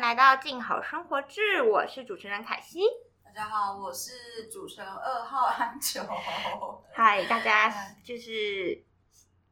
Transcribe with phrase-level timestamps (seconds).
[0.00, 2.80] 迎来到静好生活志，我是主持人凯西。
[3.22, 6.00] 大家好，我是主持人二号安九。
[6.94, 7.70] 嗨，大家
[8.02, 8.82] 就是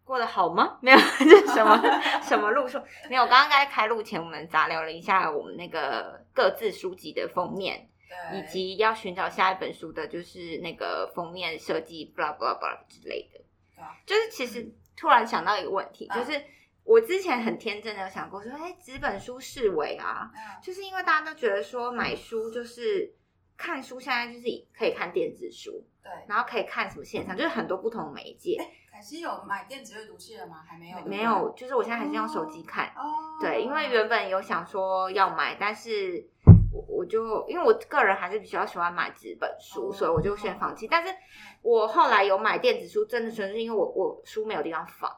[0.04, 0.78] 过得好吗？
[0.80, 1.78] 没有， 这什么
[2.22, 2.80] 什么路数？
[3.10, 3.26] 没有。
[3.26, 7.86] 刚刚在开录前，我们杂聊了一下我们那个各自书籍的封面，
[8.32, 13.84] 以及要寻找下一本书的，就是那个封面设计，blah blah blah 之类的。
[14.06, 16.42] 就是其实突然想到一个问题，就是。
[16.88, 20.30] 我之前很天真的有想过说，哎，纸本书视为啊，
[20.62, 23.14] 就是因为大家都觉得说买书就是
[23.58, 28.56] 看书，现在就是可以看电子书，对，然后可以看什么线上，就是很多不同的媒介。
[28.90, 30.64] 凯西有买电子阅读器了吗？
[30.66, 32.86] 还没有，没有，就是我现在还是用手机看。
[32.96, 36.26] 哦，对，因为原本有想说要买，但是。
[36.70, 40.86] 我我就因为我个人还是比较喜欢买纸本书，所以我就先放弃。
[40.86, 41.14] 但是
[41.62, 45.10] 我后来有买电子书，真的纯是因为我我书没有地方放，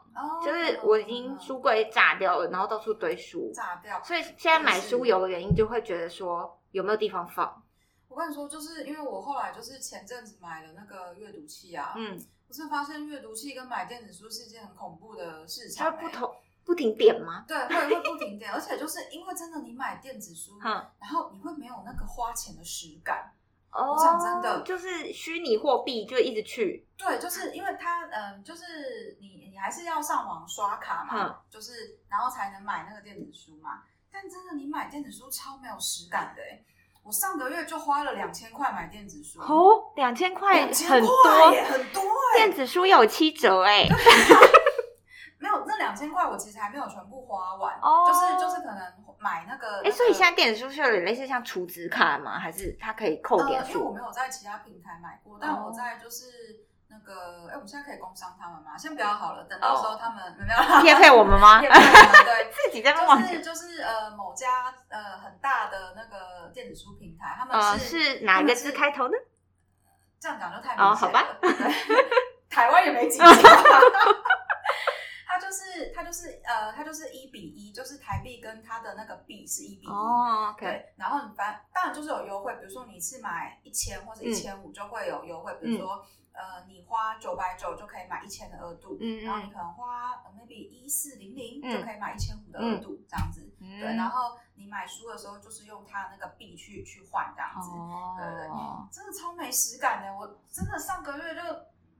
[0.44, 4.00] 就是我已经书柜炸掉了，然后到处堆书，炸掉。
[4.02, 7.62] 所以现在买书有个原因，就会觉得说有没有地方放。
[8.08, 16.32] 我跟你说，就是因为我后来就是前阵子买了那个阅读器啊，嗯，我是发现阅读器跟买电子书是一件很恐怖的事情，它不同。
[16.70, 17.44] 不停点吗？
[17.48, 23.32] 对，会会不停点，而且就是因为真的，你买电子书， 然后你会没有那个花钱的实感。
[23.72, 26.86] 哦，讲真的，就是虚拟货币就一直去。
[26.96, 33.82] 对，就是因为它，嗯，就是你你还是要上网刷卡嘛，就是然后才能买那个电子书嘛。
[34.12, 36.62] 但真的，你买电子书超没有实感的哎！
[37.02, 39.40] 我上个月就花了两千块买电子书。
[39.40, 42.04] 哦，两千块很多，很多
[42.36, 43.86] 电子书有七折哎。
[45.40, 49.80] 没有那两千块，我其实还没有全部花完，哦、就是就是可能买那个。
[49.82, 52.38] 哎，所以现在电子书是有点类似像储值卡吗？
[52.38, 53.72] 还是它可以扣点数？
[53.72, 56.26] 因为我没有在其他平台买过，但我在就是
[56.88, 58.76] 那个，哎，我们现在可以工商他们吗？
[58.76, 61.56] 先不要好了，等到时候他们没有贴 配我们吗？
[61.58, 69.14] 我们对， 自己在就是就是呃某家呃很大的那个电子书平台，他们是是哪一个字开头呢？
[70.20, 71.18] 这样讲就太明显了。
[72.50, 73.24] 台湾也没几家。
[76.10, 79.88] 就是呃，它就是一比一，就是台币跟它的那个币是一比一。
[79.88, 80.92] 哦，对。
[80.96, 93.48] 然后你反当然就是有优惠，比如说你一次买一千或者一千五就会有优惠，比如说呃，你花九百九就可以买一千的额度，嗯然后你可能花 maybe 一四零零就可以买一千五的额度这样子。
[93.60, 93.94] 对。
[93.94, 97.70] 然后你买书的时候就是用它那个币去去换这样子。
[97.70, 98.16] 哦。
[98.18, 98.48] 对对，
[98.90, 101.40] 真的超没实感的，我真的上个月就。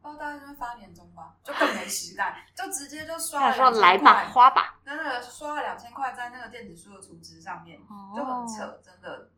[0.02, 7.78] 不知道大家会发年终吧，就更没期待，就直接就刷了两千块，花吧，真的刷了两千块在那个电子书的储值上面，
[8.16, 9.30] 就很扯，真的。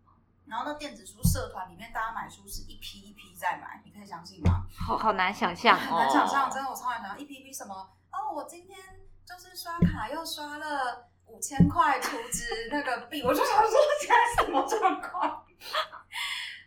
[0.47, 4.63] 然后那电子书社团里面，大家买书是一批一批在买，你可以相信吗？
[4.77, 7.75] 好好难想象， 很难想象，真的我超难想象一批批什么
[8.13, 8.79] 哦，我今天
[9.25, 15.45] 就是刷卡又刷了五千块储值那个币，我就想说现在什么状况？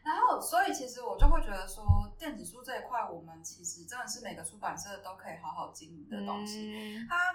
[0.05, 1.83] 然后，所以其实我就会觉得说，
[2.15, 7.03] 电子书这一块，我们其实真的是每个出版社都可以好好经营的东西。
[7.09, 7.33] 它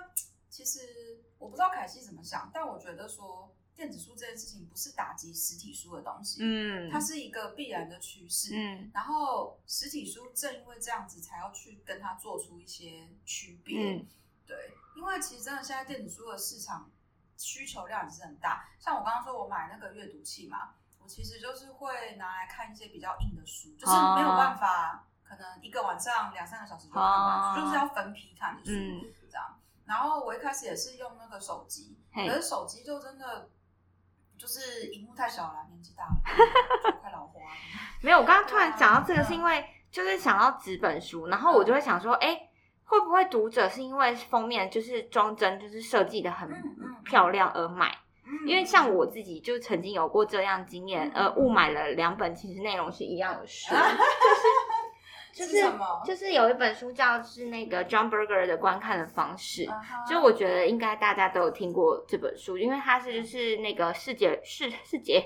[0.48, 8.54] 其实我不知道凯西怎么想，但我觉得说，电子书这件事情不是打击实体书的东西，嗯，它是一个必然的趋势。
[8.54, 13.96] 嗯，然后实体书正因为这样子，才要去跟它做出一些区别。
[13.96, 14.06] 嗯，
[14.46, 14.56] 对，
[14.94, 16.88] 因为其实真的现在电子书的市场
[17.36, 18.68] 需求量也是很大。
[18.78, 20.76] 像我刚刚说我买那个阅读器嘛。
[21.10, 28.70] 其实就是会拿来看一些比较硬的书，就是没有办法，可能一个晚上两三个小时就看完，就是要分批看的书
[29.28, 29.58] 这样。
[29.86, 33.48] 然后我一开始也是用那个手机，可是手机就真的
[34.38, 37.40] 就是荧幕太小了，年纪大了，快老花。
[38.00, 42.48] 没有，我刚刚突然讲到这个，是因为就是想到纸本书，然后我就会想说，哎，
[42.84, 46.48] 会不会读者是因为封面就是装帧就是设计的很
[47.02, 47.98] 漂亮而买？
[48.46, 53.74] 因为像我自己就曾经有过这样经验，呃，误买了两本其实内容是一样的书，
[55.32, 55.72] 就是就是
[56.04, 59.66] 就是有一本书叫是那个 John Berger 的观看的方式，
[60.08, 65.22] 就我觉得应该大家都有听过这本书，因为它是就是那个视觉视视觉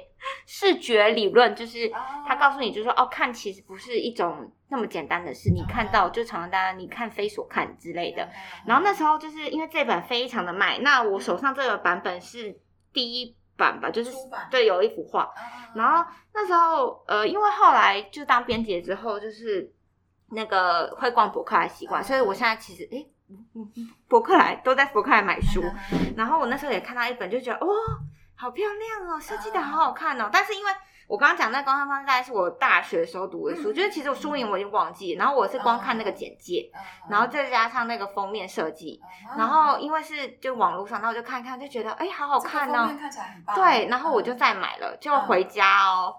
[0.46, 1.90] 视觉理论，就是
[2.26, 8.28] 他告诉你就是说哦，看其实不是一种那么简单的事，你看到就常常大家你看非所看之类的，
[8.66, 12.60] 然后那时候就是因为这本非常的卖，那我手上这个版本是。
[12.94, 14.11] 第一版吧，就是
[14.50, 15.31] 对，有一幅画。
[15.75, 19.70] 然后那时候，呃，因为后来就当编辑之后，就是
[20.29, 23.05] 那个会逛博客来习惯，所以我现在其实，哎，
[24.08, 25.62] 博客来都在博客来买书。
[26.17, 27.75] 然后我那时候也看到一本，就觉得哇，
[28.37, 30.31] 好漂亮哦，设计的好好看哦。
[30.32, 30.73] 但是因为
[31.06, 37.10] 我刚刚讲那观看方式大概是我大学时候读的书，嗯就是其实我书名我已经忘记，然后我是光看那个简介，嗯。
[37.10, 39.38] 然后再加上那个封面设计，嗯。
[39.38, 46.14] 然后因为是就网络上，然后我就看看就觉得哎好好看呢、这个封面看起来很棒，对，然后我就嗯再买了，就回家哦，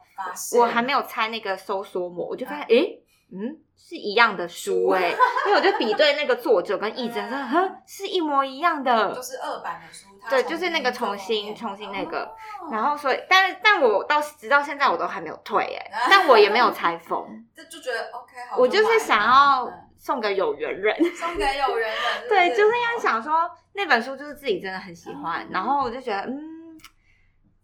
[0.59, 5.09] 我还没有拆那个收缩膜，我就发现诶，嗯，是一样的书哎、
[5.47, 12.24] 因为我就比对那个作者跟译者，说嗯哼是一模一样的就，是二版的书，它对，就是那个重新重新那个，
[12.62, 17.25] 哦然后所以，但是但我到直到现在我都还没有退哎、 但我也没有拆封，
[17.56, 26.54] 这就觉得 OK 好，我就是想要嗯送给有缘人， 送给有缘人，对，就是因为想说那本书就是自己真的很喜欢，嗯然后我就觉得嗯。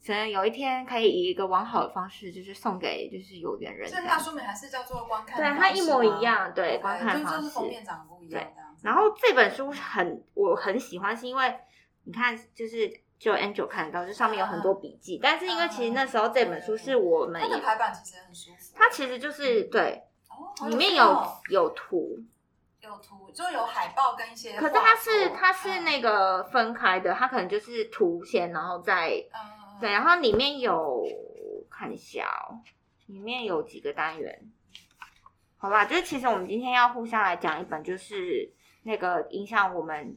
[0.03, 7.49] 可能有一天可以以一个完好的方式，就是送给就是有缘人所以它书名还是叫做观看对，它一模一样，对观看就就是方式。
[7.51, 8.81] 封面长得不一样这样子。
[8.83, 11.55] 然后这本书很我很喜欢，是因为
[12.03, 20.03] 你看，就是就 Angel 看得到，就上面有很多笔记，但是因为其实那时候这本书是我们，它的排版其实也很舒服，它其实就是对，
[20.59, 22.19] 哦里面有有图，
[22.79, 25.83] 有图，就有海报跟一些画可作，是它是它是嗯。
[25.83, 29.79] 那个分开的，它可能就是图先，然后再嗯。
[29.79, 31.03] 对，然后里面有
[31.69, 32.61] 看一下哦，
[33.07, 34.51] 里面有几个单元，
[35.57, 38.51] 好吧，就是其实我们今天要互相来讲一本，就是
[38.83, 40.15] 那个影响我们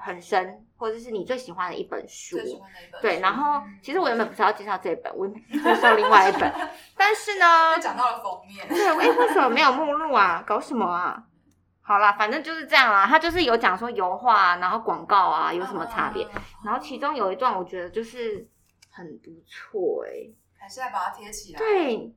[0.00, 2.36] 很深，或者是你最喜欢的一本书。
[2.36, 6.52] 最喜欢的一本书，对，然后嗯其实我原本不是要介绍这本，我介绍另外一本，
[6.96, 10.42] 但是呢就，讲到了封面，对，哎，为什么没有目录啊？
[10.46, 11.24] 搞什么啊？
[11.82, 13.04] 好啦，反正就是这样啦。
[13.06, 16.40] 他就是有讲说油画啊，然后广告啊有什么差别，嗯？
[16.64, 18.48] 然后其中有一段我觉得就是
[18.90, 22.14] 很不错哎、还是要把它贴起来，对，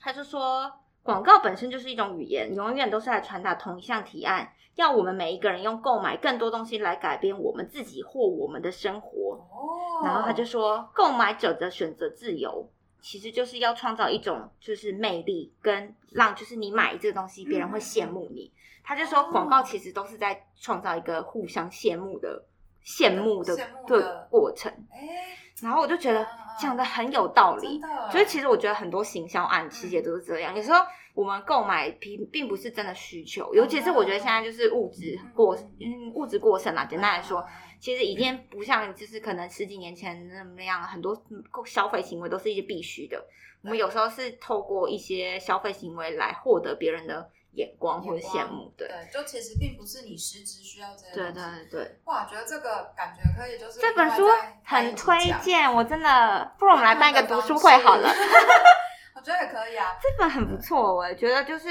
[0.00, 0.70] 他就说
[1.06, 9.36] 广告本身就是一种语言，永远都是来传达同一项提案，要我们每一个人用购买更多东西来改变我们自己或我们的生活。
[9.52, 12.68] 哦，然后他就说，购买者的选择自由。
[13.00, 18.50] 其实就是要创造一种就是魅力，跟让就是你买这个东西，别人会羡慕你。
[18.82, 22.44] 他就说，哦广告其实都是在创造一个互相羡慕的、
[22.84, 24.72] 羡慕的的的过程。
[24.90, 26.26] 哎，然后我就觉得
[26.58, 30.80] 讲的很有道理真，的，就是其实我觉得很多行销案其实也都是这样，有时候
[31.14, 36.84] 我们购买并并不是真的需求，尤其是我觉得现在就是物质过嗯物质过剩啦。
[36.84, 37.44] 简单来说，
[37.80, 41.16] 其实已经不像就是可能十几年前那么样，很多
[41.64, 43.24] 消费行为都是一些必须的。
[43.62, 51.32] 我们有时候是透过一些消费行为来获得别人的眼光或者羡慕，对对，就其实并不是你实质需要这样对。
[51.32, 51.98] 对对。
[52.04, 54.28] 哇，觉得这个感觉可以，就是这本书
[54.62, 58.08] 很，推荐，我真的，不如我们来办一个读书会好了。
[59.16, 59.96] 我觉得也可以啊。
[60.02, 61.68] 这本很不错，我觉得就是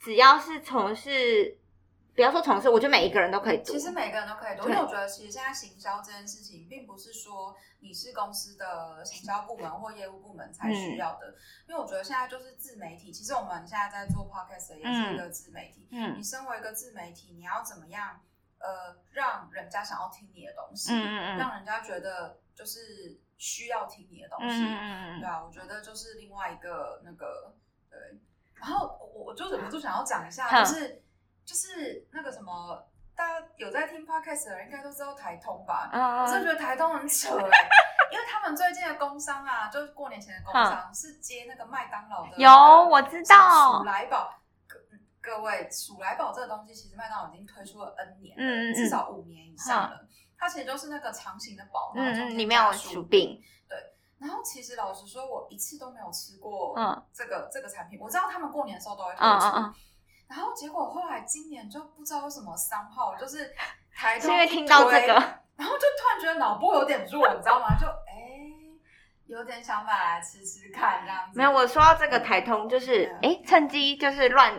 [0.00, 1.56] 只要是从事，
[2.20, 3.72] 不要说从事，我觉得每一个人都可以读。
[3.72, 11.34] 其实每个人都可以读，因为我觉得其实现在行销这件事情，并不是说你是公司的行销部门或业务部门才需要的，
[11.66, 15.88] 因为我觉得现在就是自媒体，其实我们现在在做 podcast 也是一个自媒体。
[15.92, 16.18] 嗯。
[16.18, 18.20] 你身为一个自媒体，你要怎么样
[18.58, 25.20] 呃让人家想要听你的东西，嗯嗯嗯让人家觉得就是需要听你的东嗯西，嗯嗯。
[25.20, 27.54] 对啊，我觉得就是另外一个那个
[27.88, 27.98] 对，
[28.56, 31.02] 然后我我就忍不住想要讲一下，就是
[31.50, 32.80] 就是那个什么，
[33.16, 35.90] 大家有在听 podcast 的人应该都知道台通吧？
[35.92, 37.68] 啊我真的觉得台通很扯哎、
[38.12, 43.78] 因为他们最近的工商啊，就是过年前的工商是接那个麦当劳的那个有我知道。
[43.78, 44.32] 鼠来宝。
[44.68, 44.78] 各
[45.20, 48.74] 各位，鼠来宝这个东西，其实麦当劳已经推出了 N 年了，嗯嗯嗯。
[48.74, 50.06] 至少五年以上了。
[50.38, 53.42] 它其实就是那个长形的宝，然后中嗯嗯，里面有加薯饼，
[54.20, 57.02] 然后其实老实说，我一次都没有吃过嗯。
[57.12, 57.98] 这个、这个产品。
[58.00, 59.74] 我知道他们过年的时候都会推嗯出，嗯嗯，
[60.30, 63.52] 然后结果后来今年就不知道为什么三号就是
[63.92, 65.12] 台因为听到这个，
[65.56, 67.76] 然后就突然觉得脑波有点弱，你知道吗？
[67.76, 68.38] 就哎，
[69.26, 71.36] 有点想买来吃吃看这样子。
[71.36, 74.56] 没有，我说到这个台通，就是嗯哎，趁机就是乱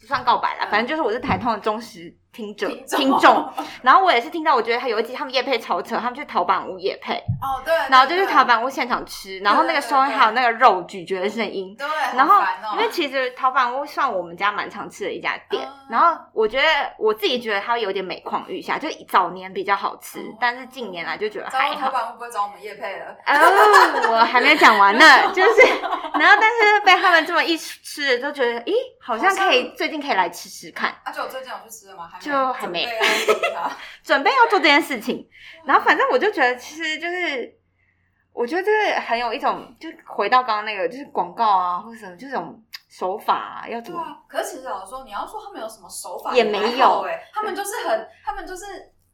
[0.00, 11.74] 不算告白啦，嗯反正就是我是台通的忠实听者听众听众，然后我也是听到，我觉得他有一集他们夜配超扯，他们去淘宝屋夜配，哦对，然后就去对淘宝屋现场吃，然后那个收音还有那个肉咀嚼的声音。
[11.76, 16.68] 对，然后哦，因为其实淘宝屋算我们家蛮常吃的一家店，嗯然后我觉得
[16.98, 21.90] 我自己觉得它有点每况愈下，就早年比较好吃，哦但是近年来就觉得还好。
[21.90, 23.06] 宝会不会找我们夜配了？
[23.26, 25.62] 哦，我还没讲完呢， 就是，
[26.14, 32.08] 然后但是被他们这么一吃，就觉得，咦，好像可以，最近可以来吃吃看，啊，就我最近有去吃了吗？
[32.12, 35.28] 还没就还没准备要吃它 准备要做这件事情。
[35.64, 37.58] 然后反正我就觉得，其实就是，
[38.32, 44.02] 我觉得这个很有一种，就回到刚刚那个，就是广告啊，或者什么这种手法啊，要怎么？
[44.02, 48.64] 对啊，可是其实老实说，你要说他们有什么手法也没有哎、 他们就是很，他们就是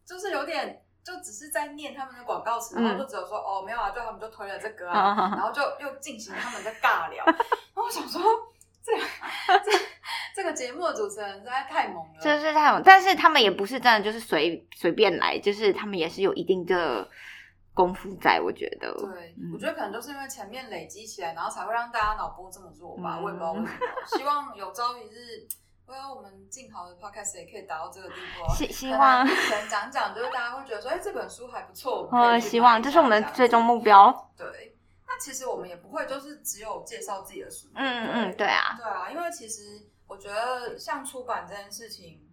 [0.07, 7.25] 就是有点就只是在念他们的广告词，然后就只有说哦没有啊，就他们就推了这个嗯啊，然后就又进行他们的尬聊。
[7.27, 7.37] 然
[7.75, 8.23] 后我想说，
[8.87, 9.02] 这个
[9.64, 9.71] 这
[10.37, 17.09] 这个节目的主持人实在太猛了，真是太猛，但是他们也不是真的就是随随便来，就是他们也是有一定的
[17.75, 18.93] 功夫在，我觉得。
[18.95, 23.71] 对，嗯我觉得可能就是因为前面累积起来，然后才会让大家脑波这么弱吧，嗯我也不知道为什么。
[24.16, 25.49] 希望有朝一日，
[25.85, 28.55] 不知道我们静好的 podcast 也可以达到这个地步哦。
[28.55, 33.64] 希希望，可能讲讲，就是大家会觉得说，哎，这本书还不错，我们可呃，希望这是我们的最终。
[33.64, 34.31] 目标。
[34.37, 34.75] 对，
[35.07, 37.69] 那其实我们也不会就是只有介绍自己的书。
[37.75, 42.29] 嗯嗯，对对啊，对啊，因为其实我觉得像出版这件事情，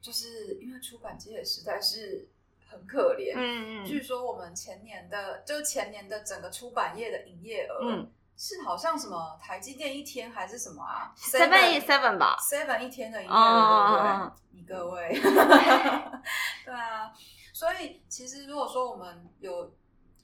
[0.00, 2.28] 就是因为出版界实在是
[2.68, 3.32] 很可怜。
[3.34, 12.36] 嗯嗯据说我们前年的，就是前年的整个出版业的营业额，嗯是好像什么台积电一天还是什么啊，seven seven 吧。
[12.40, 14.08] seven 一天的营业哦额，哦对不对？
[14.08, 15.10] 哦 你各位，
[16.64, 17.12] 对啊，
[17.52, 19.72] 所以其实如果说我们有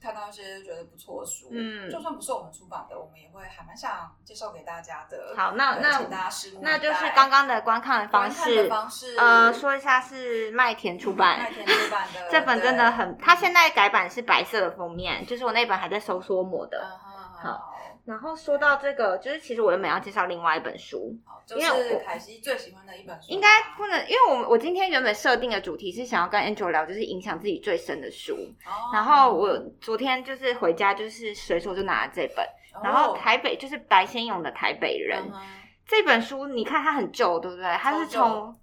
[0.01, 5.33] 看到一些觉得不错的书，嗯就算不是我们出版的，我们也会还蛮想介绍给大家的。
[5.35, 8.69] 好，那那请大家拭目那就是刚刚的观看的方观看式的。
[8.69, 16.99] 方式，呃，说一下是麦田出版麦，田出版的 这本真的很，它现在改版是白色的封面，就是我那本还在收缩膜的。
[17.41, 17.73] 好
[18.05, 28.35] 然后说到这个，就是其实我原本要介绍另外一本书，好，就因为是我凯西最喜欢的一本书，应该不能，因为我们我今天原本设定的主题是想要跟 Angel 聊，就是影响自己最深的书。
[28.65, 28.93] 哦。
[28.93, 32.47] 然后我昨天就是回家，就是随手就拿了这本，
[32.83, 35.41] 然后哦台北就是白先勇的《台北人》嗯
[35.87, 37.65] 这本书，你看它很旧，对不对？
[37.77, 38.55] 它是从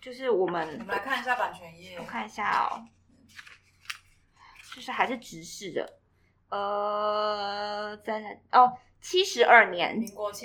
[0.00, 1.96] 就是我们我们来看一下版权页。
[1.98, 2.84] 我，看一下哦，
[4.74, 5.98] 就是还是直视的，
[6.50, 8.28] 呃，在哪？
[8.52, 8.72] 哦，
[9.08, 9.96] 七十二年，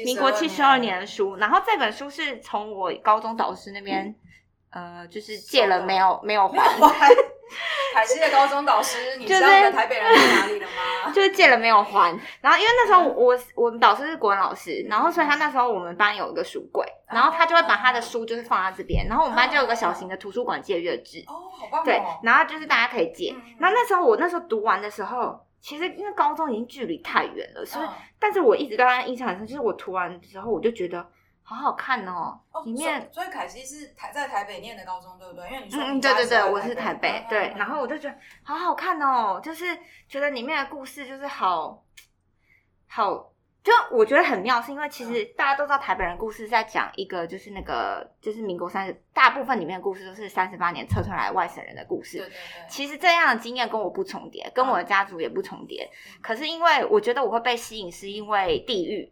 [0.06, 1.38] 民国七十二年的书。
[1.38, 4.14] 然后这本书是从我高中导师那边，
[4.70, 7.10] 呃，就是借了没有没有还，还。
[7.96, 9.40] 凯西的高中导师，你知道
[9.72, 11.10] 台北人在哪里了吗？
[11.12, 12.16] 就是借了没有还。
[12.40, 21.24] 然后因为那时候我我们导师是国文老师，然后所以他那时候我们班有一个书柜，然后他就会把他的书就是放在这边，然后我们班就有个小型的图书馆借阅制。
[21.28, 21.84] 哦，好棒哦！
[21.84, 23.36] 对，然后就是大家可以借。
[23.58, 31.08] 然后那时候我那时候读完的时候，其实因为高中已经距离太远了，所以嗯但是我一直对他印象很深，就是我涂完之后我就觉得
[31.44, 33.10] 好好看哦，哦里面。
[33.12, 35.50] 所以凯西是台在台北念的高中，对不对？
[35.50, 39.78] 因为你说嗯，对对对，我是台北嗯，对嗯，然后我就觉得好好看哦，就是
[40.08, 41.84] 觉得里面的故事就是好
[42.88, 43.31] 好，
[43.64, 52.36] 就我觉得很妙，是因为其实大家都知道台北人故事是在讲一个就是那个就是民国三十，大部分里面的故事都是三十八年撤退来外省人的故事，对对对，
[52.68, 55.88] 其实这样的经验跟我不重叠，跟我的家族也不重叠。
[56.22, 59.12] 可是因为我觉得我会被吸引，是因为地域，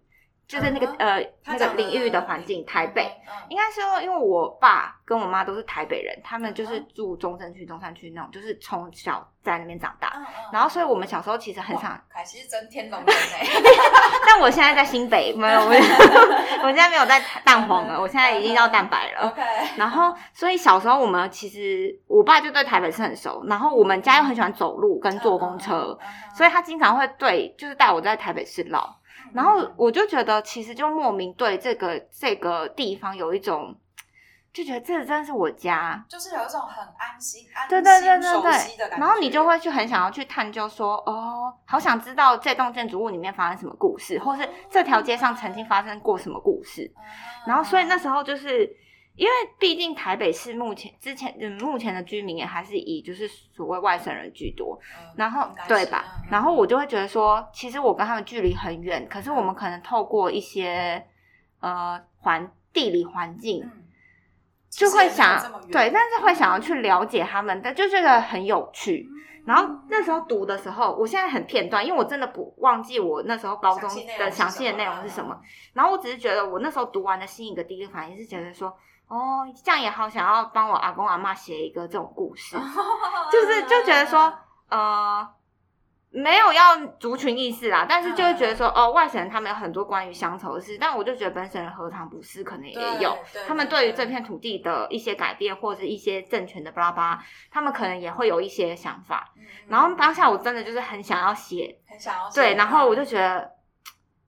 [0.49, 10.11] 就是那个、呃那个领域的环境，台北。，嗯应该说，因为我爸跟我妈都是台北人，他们就是嗯住中正区、中山区那种，就是从小在那边长大。
[10.51, 13.47] 然后，所以我们小时候其实很想哇，凯西是真天龙人哎，
[14.27, 15.69] 但我现在在新北，没有，我
[16.63, 19.27] 我现在没有在蛋黄了，我现在已经到蛋白了。
[19.29, 19.41] OK，
[19.77, 25.97] 然后，所以小时候我们其实我爸就对台北是很熟，然后我们家又很喜欢走路跟坐公车，
[26.35, 28.98] 所以他经常会对，就是带我在台北市绕。
[29.33, 33.75] 然后我就觉得，其实就莫名对这个这个地方有一种，
[34.51, 36.03] 就觉得这真的是我家。
[36.09, 38.41] 就是有一种很安心、安对对对对
[38.77, 46.91] 对，然后你就会去很想要去探究说，哦，好想知道这栋建筑物里面发生什么故事，或是这条街上曾经发生过什么故事。
[46.97, 47.03] 嗯，
[47.47, 48.69] 然后，所以那时候就是
[49.19, 56.29] 因为毕竟台北市目前之前嗯目前的居民也还是以就是所谓外省人居多，嗯然后对吧嗯？
[56.31, 61.05] 然后我就会觉得说，其实我跟他们距离很远，可是我们可能透过一些
[61.59, 63.83] 呃环地理环境，嗯
[64.69, 65.37] 就会想
[65.69, 69.05] 对，但是会想要去了解他们，但就觉得很有趣。
[69.11, 75.41] 嗯然后那时候读的时候，我现在很片段，因为我真的不忘记我那时候高中的详细的内容是什么嗯。
[75.73, 78.71] 然后我只是觉得我那时候读完的新一个第一个反应是觉得说，
[79.09, 82.55] 哦，这样也好想要帮我阿公阿妈写一个这种故事，
[83.31, 84.31] 就是就觉得说，
[84.69, 85.27] 呃，
[86.11, 93.17] 没有要族群意识啦，但是就会觉得说，哦，外省人他们有很多关于乡愁的事，但我就觉得本省人何尝不是，可能也有。
[93.47, 99.33] 他们对对于这片土地的一些改变，或者是一些政权的巴拉巴拉，他们可能也会有一些想法。
[99.35, 103.51] 嗯然后当下我真的就是很想要写，很想要对，写然后我就觉得，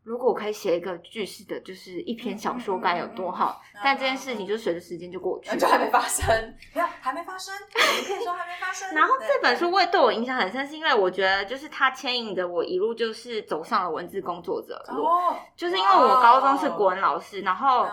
[0.03, 3.61] 如果我可以写一个句式的，就是一篇小说该有多好。
[3.61, 3.77] 嗯嗯嗯。
[3.77, 5.57] 嗯但这件事情就随着时间就过去了。
[5.57, 6.25] 就还没发生，
[6.73, 7.53] 没有还没发生，
[7.99, 8.93] 你可以说还没发生。
[8.93, 15.03] 然后这本书会对我影响很深，是因为我觉得就是它牵引着我一路就是走上了文字工作者的路。
[15.03, 17.91] 哦，就是因为我高中是国文老师，然后嗯。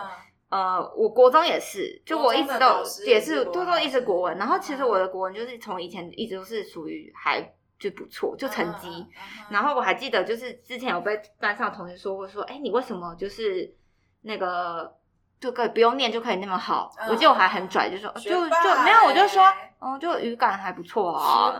[0.49, 7.39] 呃，我国中也是，就我一直都也也是都都一直国文，然后其实嗯我的国文就是从以前一直都是属于还
[7.79, 8.87] 就不错，就成绩。
[9.49, 13.73] 然后我还记得，就是之前有被班上同学说过，说，哎，你为什么就是
[14.21, 14.93] 那个
[15.39, 16.91] 就可以不用念就可以那么好？
[16.99, 21.53] 嗯我记得我还很拽，就说就霸就没有，我就说欸，哦，就语感还不错啊。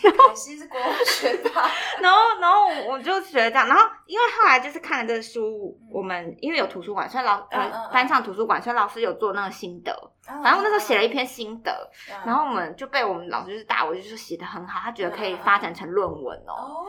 [0.00, 1.62] 学霸，凯西是国文学霸，
[2.02, 7.82] 然后，然后我就觉得这样，然后因为后来就是看了这个书，嗯我们因为有图书馆，所以老嗯嗯嗯。
[7.82, 9.94] 呃班上图书馆，所以老师有做那个心得，
[10.26, 12.16] 反然后我那时候写了一篇心得，嗯。
[12.26, 16.52] 然后我们就被我们老师就是打我，就说写的很好，他觉得可以发展成论文哦。
[16.52, 16.86] 哦，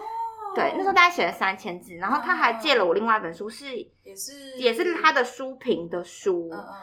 [0.55, 6.75] 对，那时候大概写了三千字，然后他还借了我另外一本书，是也是也是他的书评的书，嗯嗯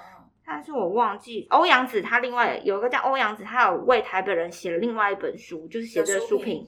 [0.49, 6.64] 但是我忘记欧阳子他另外有一个叫欧阳子，他有为台北人写了另外一本书，就是写这个书评。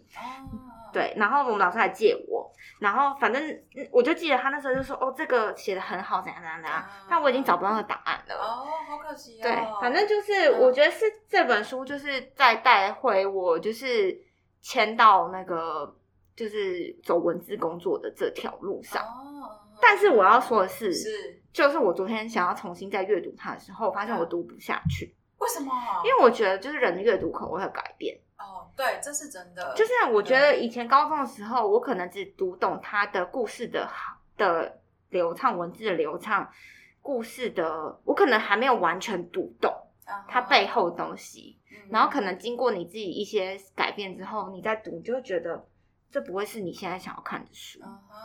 [0.93, 2.51] 对，然后我们老师还借我，
[2.81, 3.41] 然后反正
[3.77, 8.35] 嗯我就记得他那时候就说哦，这个写的很好，怎样怎样怎样啊，但我已经找不到那个答案了。
[8.35, 14.19] 哦，好可惜哦，对，反正就是嗯我觉得是这本书就是在带回我就是
[14.63, 15.95] 迁到那个
[16.39, 19.03] 就是走文字工作的这条路上。
[19.03, 25.73] 哦，但是我要说的是，是就是我昨天想要重新再阅读它的时候，我发现嗯我读不下去，为什么？
[26.05, 28.17] 因为我觉得就是人的阅读口味会改变。
[28.39, 34.79] 哦，对，这是真的，就是我觉得以前高中的时候，我可能只读懂它的故事的好的
[35.11, 36.49] 流畅，文字的流畅，
[37.03, 39.75] 故事的我可能还没有完全读懂
[40.07, 41.59] 嗯它背后的东西。
[41.73, 45.67] 嗯然后可能经过你自己一些改变之后，你再读，你就会觉得
[46.11, 47.81] 这不会是你现在想要看的书。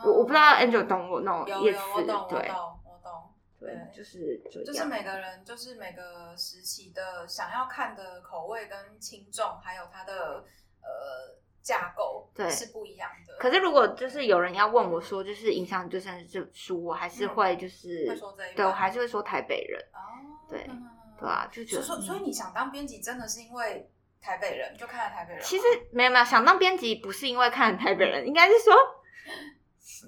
[0.05, 3.29] 我我不知道 Angel 懂我那种意有有，我思，懂，我对懂，我懂。
[3.59, 4.65] 对对，就是这样。
[4.65, 10.43] 就是每个人，就是每个时期的想要看的口味跟轻重，还有它的
[10.81, 13.37] 呃架构，对是不一样的。
[13.39, 18.05] 可是如果就是有人要问我说，就是影响最深的这书，我还是会就是、
[18.55, 19.99] 对我还是会说台北人，哦，
[20.49, 20.83] 对嗯
[21.17, 23.89] 对啊，就觉得所以所以嗯你想当编辑，真的是因为
[24.23, 25.41] 台北人， 就看了台北人。
[25.43, 28.73] 其实没有没有想当编辑，不是因为看了台北人， 应该是说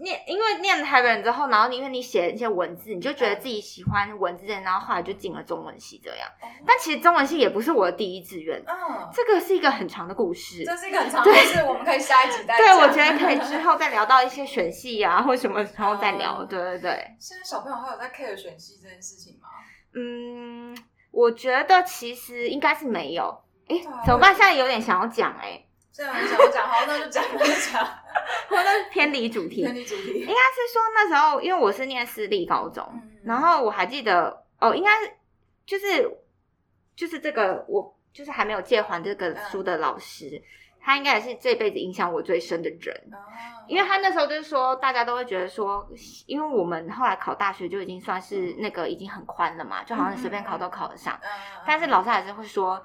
[0.01, 6.27] 念，因为念台北人之后，然后因为你写一些文字，你就觉得自己喜欢文字，然后后来就进了中文系这样。
[6.41, 10.63] 哦，但其实中文系也不是我的第一志愿，嗯，这个是一个很长的故事。
[10.65, 12.77] 这是一个很长的故事，我们可以下一集再对，讲。
[12.79, 16.39] 我觉得可以之后再聊到一些选系啊，或什么时候再聊。
[16.39, 19.47] 嗯对对对，现在小朋友还有在 care 选系这件事情吗？
[19.93, 20.77] 嗯，
[21.11, 23.44] 我觉得其实应该是没有。
[23.67, 24.33] 诶，对啊怎么办？
[24.35, 27.85] 现在有点想要讲诶，这样很想要讲，好，那就讲，那就讲。
[28.49, 29.63] 或者偏离主题。
[29.63, 30.25] 偏离主题应。
[30.25, 34.91] 该是说那时候，因为我是念私立高中，嗯然后我还记得哦，应该
[35.65, 36.09] 就是
[36.95, 40.41] 就是这个我就是还没有借还这个书的老师，
[40.79, 42.95] 他应该也是这辈子影响我最深的人。
[43.11, 43.17] 哦
[43.67, 45.83] 因为他那时候就是说，大家都会觉得说，
[46.27, 51.19] 因为我们后来考大学就已经算是那个已经很宽了嘛，就好像你随便考都考得上。
[51.23, 51.29] 嗯
[51.65, 52.79] 但是老师还是会说，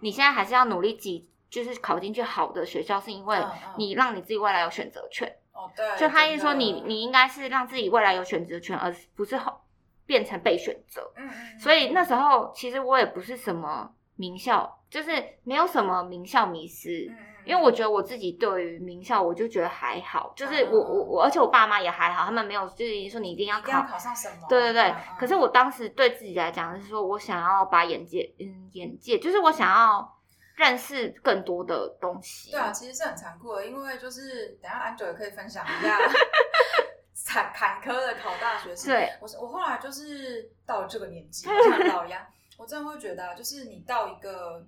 [0.00, 3.38] 你现在还是要努力挤，就是考进去好的学校，是因为
[3.76, 5.36] 你让你自己未来有选择权。
[5.52, 9.60] 哦，对，就他意思说你，你应该是让自己未来有选择权，而不是后
[10.04, 11.10] 变成被选择。
[11.16, 15.10] 嗯嗯，所以那时候其实我也不是什么名校，就是
[15.44, 17.06] 没有什么名校迷失。
[17.10, 24.46] 嗯，因为我觉得我自己对于名校，我就觉得还好，就是嗯我我我，而且我爸妈也还好，他们没有就是说你一定要考，考上什么？
[24.48, 24.82] 对对对。
[24.90, 30.18] 嗯可是我当时对自己来讲是说，我想要把眼界，嗯，眼界就是我想要
[30.56, 32.50] 认识更多的东西。
[32.50, 35.96] 对啊，其实是很残酷的，因为就是等一下安九也可以分享一下
[37.26, 38.88] 坎坎坷的考大学史。
[38.88, 42.22] 对，我是我后来就是到了这个年纪， 像老一样，
[42.56, 44.64] 我真的会觉得啊，就是你到一个，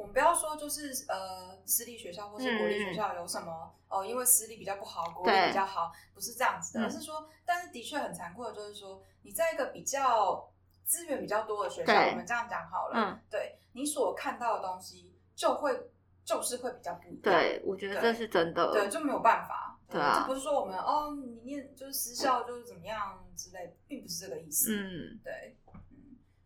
[0.00, 10.48] 我们不要说就是呃私立学校或是国立学校有什么哦、因为私立比较不好，国立比较好，不是这样子的，嗯而是说，但是的确很残酷的，就是说你在一个比较
[10.84, 15.90] 资源比较多的学校，我们这样讲好了，嗯，对你所看到的东西就会
[16.24, 17.20] 就是会比较不一样。
[17.22, 18.72] 对，我觉得这是真的。
[18.72, 19.76] 对，就没有办法。
[19.90, 25.59] 对啊这不是说我们哦，你念就是私校就是怎么样之类，并不是这个意思。，嗯，对，嗯，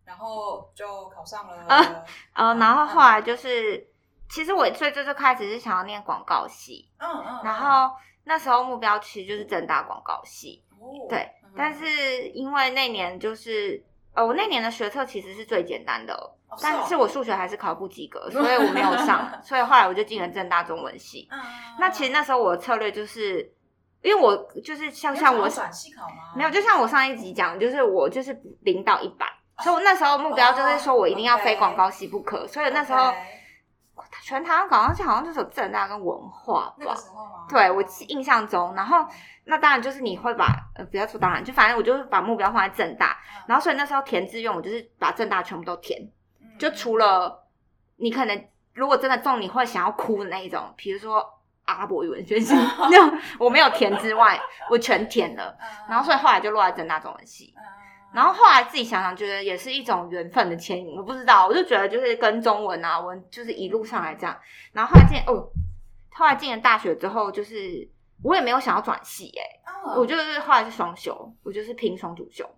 [0.04, 1.54] 然后就考上了。
[1.68, 3.86] 啊呃，嗯然后后来就是，
[4.28, 13.84] 其实我最最最开始是想要念广告系，嗯嗯，然后那时候目标其实就是正大广告系，哦对，嗯但是因为那年就是。
[14.16, 16.16] 呃，我那年的学测其实是最简单的，
[16.62, 21.26] 但是我数学还是考不及格， 所以我没有上，所以后来我就进了正大中文系。
[21.32, 21.40] 嗯，
[21.80, 23.52] 那其实那时候我的策略就是，
[24.02, 26.32] 因为我就是像像我转系考吗？
[26.36, 29.26] 没有，就像我上一集讲，就是我就是零到一百，
[29.62, 33.12] 所以我那时候目标就是说我一定要非广告系不可，所以那时候
[34.22, 36.94] 全台湾广告系好像就是有正大跟文化吧。
[37.48, 39.06] 对我印象中，然后
[39.44, 46.00] 那当然就是你会把呃不要说当然，就反正我就是把目标放在正大，然后所以那时候填志愿我就是把正大全部都填，
[46.40, 47.46] 嗯就除了
[47.96, 51.24] 你可能如果真的中你会想要哭的那一种，比如说
[51.66, 57.54] 阿拉伯语文学系那种我没有填之外，我全填了，嗯，然后所以后来就落在正大中文系。
[58.14, 60.96] 嗯，然后后来自己想想，觉得也是一种缘分的牵引。
[60.96, 64.38] 我不知道，我就觉得就是跟中文啊文就是一路上来这样。
[64.72, 65.50] 然后后来进哦，
[66.12, 67.88] 后来进了大学之后，就是
[68.22, 72.48] 我也没有想要转系哎、嗯我就是后来是双修，我就是拼双主修。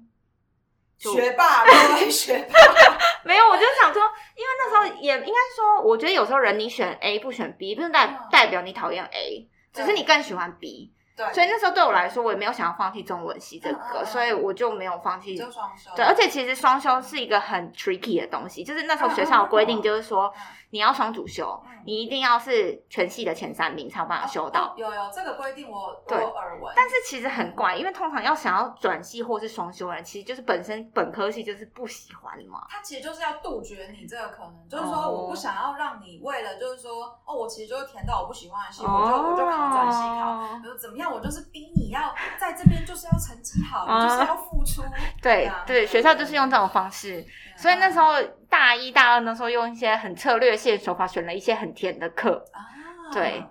[0.97, 1.65] 就学霸，
[2.09, 2.55] 学霸，
[3.25, 4.01] 没有，我就想说，
[4.35, 10.95] 因为那时候也应该说，我觉得有时候人你选 A 不选 B，不是代嗯代表你讨厌 A，只是你更喜欢 B。
[11.17, 14.07] 对，所以那时候对我来说，我也没有想要放弃中文系这个，嗯嗯嗯。
[14.07, 15.37] 所以我就没有放弃。
[15.37, 24.65] 就双修，对，而且其实双修是一个很 tricky 的东西，就是那时候学校有规定，就是说嗯你要双主修，嗯你一定要是全系的前三名才有办法修到。
[24.65, 26.21] 哦有有这个规定我，我对。
[26.21, 32.67] 有耳闻，但是其实很怪，因为通常要想要转系或是双修的人，其实就是本身本科系就是不喜欢嘛。
[32.69, 35.17] 他其实就是要杜绝你这个可能，就是说哦。
[35.17, 44.83] 我不想要让你为了就是说哦，我其实就是填到我不喜欢的系，我就我就考转系考，哦比如怎么样，我就是逼你要在这边就是要成绩好，你就是要付出，
[45.23, 47.25] 对啊对，学校就是用这种方式，
[47.57, 52.61] 所以那时候大一大二那时候用一些很策略性的手法，选了一些很甜的课，啊，
[53.13, 53.45] 对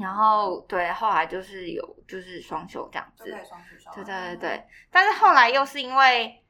[0.00, 4.36] 然后对，后来就是有就是双休这样对对对。
[4.36, 6.40] 对，但是后来又是因为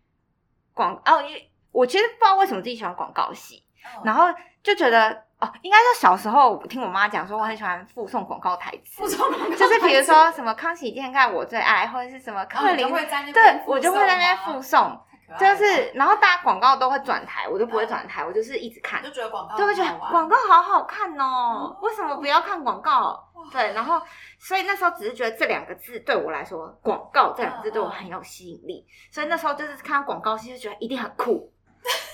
[0.74, 3.64] 广哦，因为我其实不知道为什么自己喜欢广告系，
[3.96, 4.26] 嗯，然后
[4.62, 12.86] 就觉得哦，应该说小时候我听我妈讲说，我很喜欢附送广告台词附，送广告 就是比如说什么康熙健钙我最爱，或者是什么克林
[13.32, 15.00] 对附我就会在那边附送，
[15.38, 23.24] 就是然后大家广告都会转台，我就不会转台，我就是一直看你就，觉得广告就会觉得广告好好看哦哦，为什么不要看广告？
[23.34, 23.44] 哇？
[23.52, 24.02] 对，然后
[24.40, 31.52] 所以那时候只是觉得这两个字对我来说，广告这两个字对我很有吸引力，所以那时候就是看到广告系就觉得一定很酷，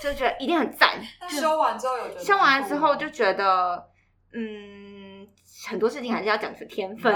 [0.03, 1.01] 就觉得一定很赞。
[1.21, 3.89] 那就修完之后有觉得修完了之后就觉得，
[4.33, 5.27] 嗯，
[5.67, 7.13] 很多事情还是要讲求天分，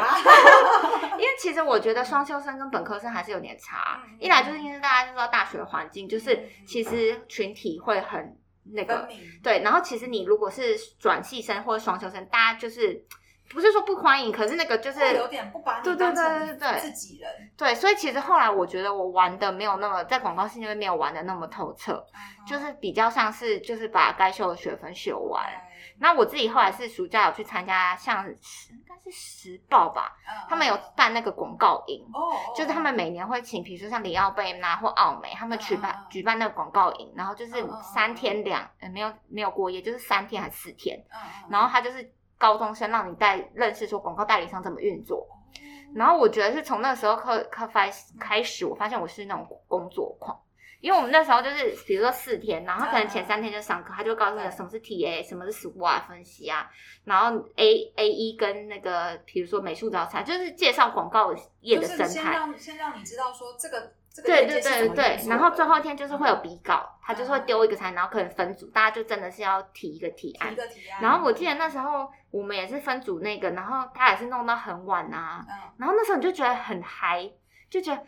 [1.18, 4.16] 因为其实我觉得双修生跟本科生还是有点差嗯。
[4.20, 8.36] 一来就是因为大家就知道大学环境，就是嗯其实群体会很
[8.72, 9.08] 那个
[9.42, 13.04] 对，然后其实你如果是转系生或者双修生，大家就是
[13.50, 25.44] 不是说不欢迎，可是那个就是有点不把对对你当成对对对自己人，对，所以其实后来我觉得我玩的没有那么在广告系那边没有玩的那么透彻，嗯就是比较像是就是把该修的学分修完。
[25.44, 25.68] 对。
[26.00, 28.30] 那我自己后来是暑假有去参加像是
[28.70, 32.04] 应该是时报吧，嗯他们有办那个广告营。
[32.12, 41.04] 哦，就是他们每年会请，比如说像里奥贝纳或奥美，他们举办、举办那个广告营，然后就是三天两呃没有没有过夜，就是三天还是四天，
[41.48, 45.26] 然后他就是高中生让你带认识说广告代理商怎么运作，
[45.60, 47.86] 嗯然后我觉得是从那时候课课开发
[48.18, 50.38] 开始，我发现我是那种工作狂。
[50.80, 56.70] 因为我们那时候就是，比如说四天，然后可能前三天就上课，他就告诉你什么是 TA，什么是 SWOT 分析啊，
[57.02, 62.32] 然后 A A 一跟那个，比如说美术早餐，就是介绍广告业的就是先生态。
[62.32, 63.92] 让先让你知道说这个
[64.22, 70.56] 这个对对对对然后最后一天就是会有比稿，他就是会嗯丢一个餐，然后可能分组，大家就真的是要提一个提提案一。
[70.56, 77.30] 个提案，然后我记得那时候我们也是分组那个，然后他也是弄到很晚啊，嗯，然后那时候你就觉得很嗨，
[77.70, 78.02] 就觉得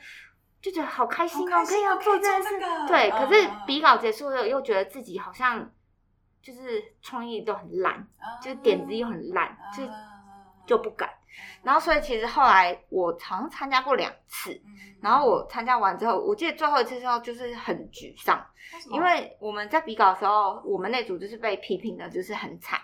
[0.60, 2.60] 就觉得好开心哦，可以要做这件事。
[2.86, 5.70] 对，嗯可是比稿结束了又觉得自己好像
[6.42, 8.06] 就是创意都很烂，
[8.42, 9.92] 就是点子又很烂，就嗯
[10.66, 11.08] 就不敢。
[11.62, 22.78] 然后所以其实后来我好像参加过两次，嗯然后我参加完之后，我记得最后一次之后就是很沮丧，嗯因为我们在比稿的时候，我们那组就是被批评的，就是很惨。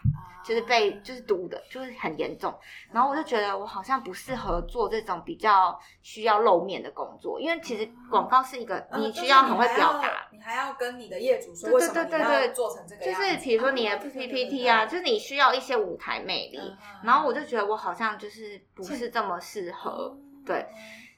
[0.46, 2.54] 就是被就是毒的，就是很严重。
[2.92, 16.58] 然后我就觉得我好像不适合做这种比较需要露面的工作，因为其实广告是一个你需要很会表达，你还要跟你的业主说对对为什么你对做成这个就样子，是比如说你的 PPT 啊，就是你需要一些舞台魅力。
[16.58, 20.66] 嗯然后我就觉得我好像就是不是这么适合，哦对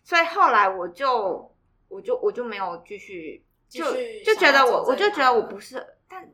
[0.02, 1.50] 所以后来我就
[1.88, 3.84] 我就我就没有继续，就
[4.24, 6.28] 就觉得我我就觉得我不是，但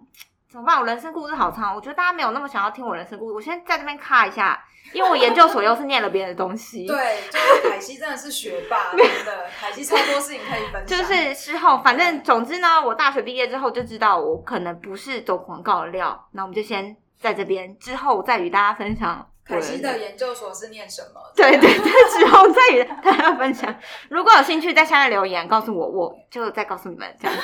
[0.55, 0.79] 怎么办？
[0.79, 3.35] 我人生故事好长，我觉得大家没有那么想要听我人生故事。
[3.35, 21.21] 我先在这边卡一下，因为我研究所又是念了别人的东西，， 对，就是凯西真的是学霸， 真的，凯西超多事情可以分享，就是事后，反正总之呢，我大学毕业之后就知道我可能不是走广告的料，那我们就先在这边，之后再与大家分享我凯西的研究所是念什么？
[21.35, 23.75] 对对对，之后再与大家分享。
[24.09, 27.43] 如果有兴趣，在下面留言告诉我，我就再告诉你们这样子。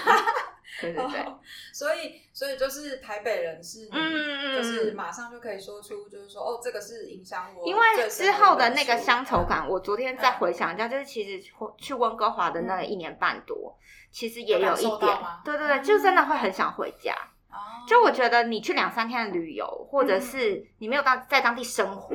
[0.81, 1.27] 对对对，
[1.73, 7.67] 所以所以就是台北人是嗯，嗯就是马上就可以说出，就是说哦，这个是影响我。
[7.67, 13.77] 因为之后的那个乡愁嗯感，我昨天再回想一下，就是其实去温哥华的那一年半多，
[14.11, 17.13] 其实也有一点，对对对，就真的会很想回家。
[17.51, 17.57] 哦
[17.89, 22.15] 就我觉得你去两三天的旅游，或者是你没有当在当地生活，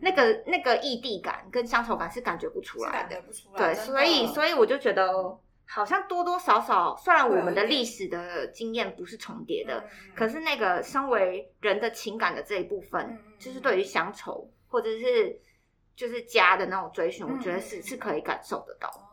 [0.00, 3.74] 那个那个异地感跟乡愁感是感觉不出来感觉不出来。
[3.74, 5.36] 对，所以所以我就觉得，
[5.70, 9.84] 好像多多少少，虽然我们的历史的经验不是重叠的，
[10.16, 15.38] 可是那个身为人的情感的这一部分，就是对于乡愁或者是
[15.94, 18.88] 就是家的那种追寻，嗯我觉得是是可以感受得到。
[18.88, 19.04] 哦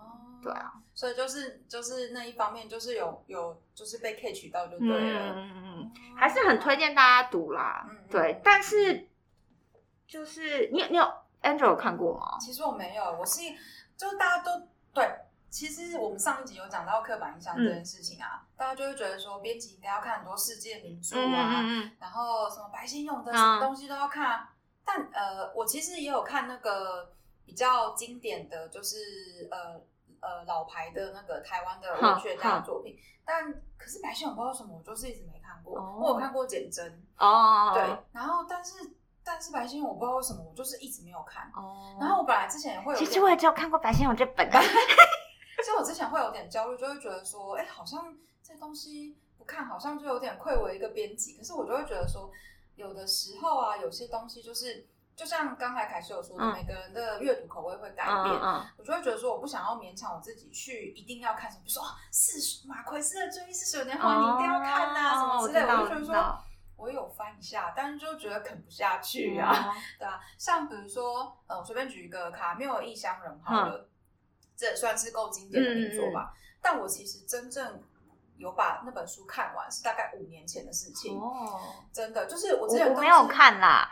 [0.42, 5.34] 对啊，所以就是就是那一方面，就是有有就是被 catch 到就对嗯了。
[5.36, 7.90] 嗯嗯嗯，还是很推荐大家读啦。
[8.12, 9.08] 对，但是
[10.08, 11.04] 就是你有你有
[11.42, 12.38] Angel 有看过吗？
[12.40, 13.42] 其实我没有，我是
[13.98, 14.52] 就是大家都
[14.94, 15.10] 对。
[15.50, 24.50] 其实我们上一集有讲到刻板印象这件事情啊，大家就会觉得说编辑应该要看很多世界名著啊，嗯然后什么白先勇的嗯什么东西都要看啊。
[24.84, 27.12] 但呃，我其实也有看那个
[27.46, 29.82] 比较经典的就是呃
[30.20, 35.80] 呃老牌的那个台湾的文学家的作品，但可是白先勇不知道什么，我就是一直没看过。
[35.80, 37.82] 哦我有看过简真，哦，对，
[38.12, 38.74] 然后但是
[39.24, 41.50] 但是白先勇我不知道为什么，我就是一直没有看。
[41.56, 44.60] 哦，然后我本来之前也会有，其实我也只有看过白先勇这本啊。
[45.58, 51.38] 其实我之前会有点焦虑，就会觉得说，哎，好像这东西不看，好像就有点愧为一个编辑。
[51.38, 52.30] 可是我就会觉得说，
[52.76, 58.36] 有的时候啊，有些东西就是，就像刚才凯西有说的，嗯每个人的阅读口味会改变。
[58.36, 66.38] 嗯嗯我就会觉得说，我不想要勉强我自己去一定要看什么，比如说啊，四马奎斯的《追忆似水年华》，你一定要看呐、什么之类我就觉得说，
[66.76, 69.50] 我有翻一下，但是就觉得啃不下去啊。
[69.50, 73.88] 啊， 对啊，像比如说，呃，我随便举一个《卡缪异乡人》好了，
[74.56, 76.34] 这也算是够经典的名作吧。
[76.62, 77.82] 但我其实真正
[78.38, 81.18] 有把那本书看完，是大概五年前的事情。
[81.18, 81.60] 哦，
[81.94, 83.90] 真的，就是我之前没有，看啦。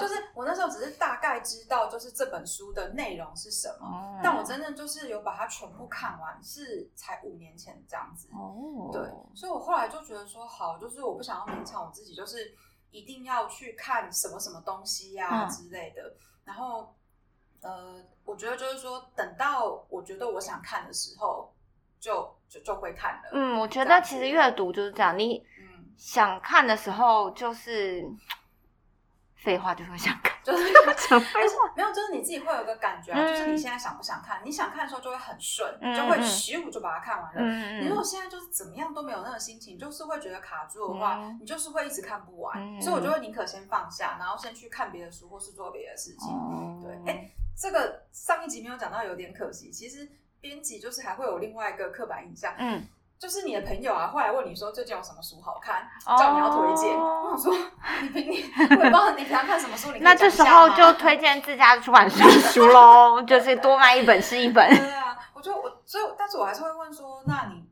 [0.00, 3.86] 就是我那时候只是大概知道，就是这本书的内容是什么。
[3.86, 8.28] 哦但我真正就是有把它全部看完，是才五年前这样子。
[8.34, 9.00] 哦，对，
[9.34, 12.54] 所以我后来就觉得说，好，就是我不想要勉强我自己，就是
[12.90, 16.14] 一定要去看什么什么东西呀、嗯之类的。
[16.44, 16.94] 然后，
[17.62, 21.52] 呃，我觉得就是说，等到我觉得我想看的时候，
[21.98, 23.30] 就就就会看了。
[23.32, 28.02] 嗯，我觉得其实阅读就是这样，你嗯，想看的时候就是
[29.36, 30.72] 废话，就会想看，就是
[31.08, 31.72] 讲废话。
[31.76, 34.40] 没有，就是你自己会有个感觉啊，嗯就是你现在想不想看？
[34.44, 37.40] 你想看的时候就会很顺，嗯就会嗯咻就把它看完了。
[37.42, 42.58] 嗯你如果现在就是怎么样都没有那个心情，就是会觉得卡住的话，嗯你就是会一直看不完。
[42.58, 46.34] 嗯所以我就会宁可先放下，然后先去看别的书，或是做别的事情。
[46.34, 49.70] 哦对，哎、这个上一集没有讲到，有点可惜。
[49.70, 50.08] 其实
[50.40, 52.86] 编辑就是还会有另外一个刻板印象，嗯，
[53.18, 56.98] 就是你的朋友啊，后来问你说最近有什么书好看，哦叫你要推荐。
[56.98, 57.54] 我想说，
[58.02, 64.66] 你平你 我也不知道你平常看什么书，你那这时候就推荐自家出版社的书喽， 就是多卖一本是一本。
[64.74, 67.62] 对啊，我就我所以，但是我还是会问说，那你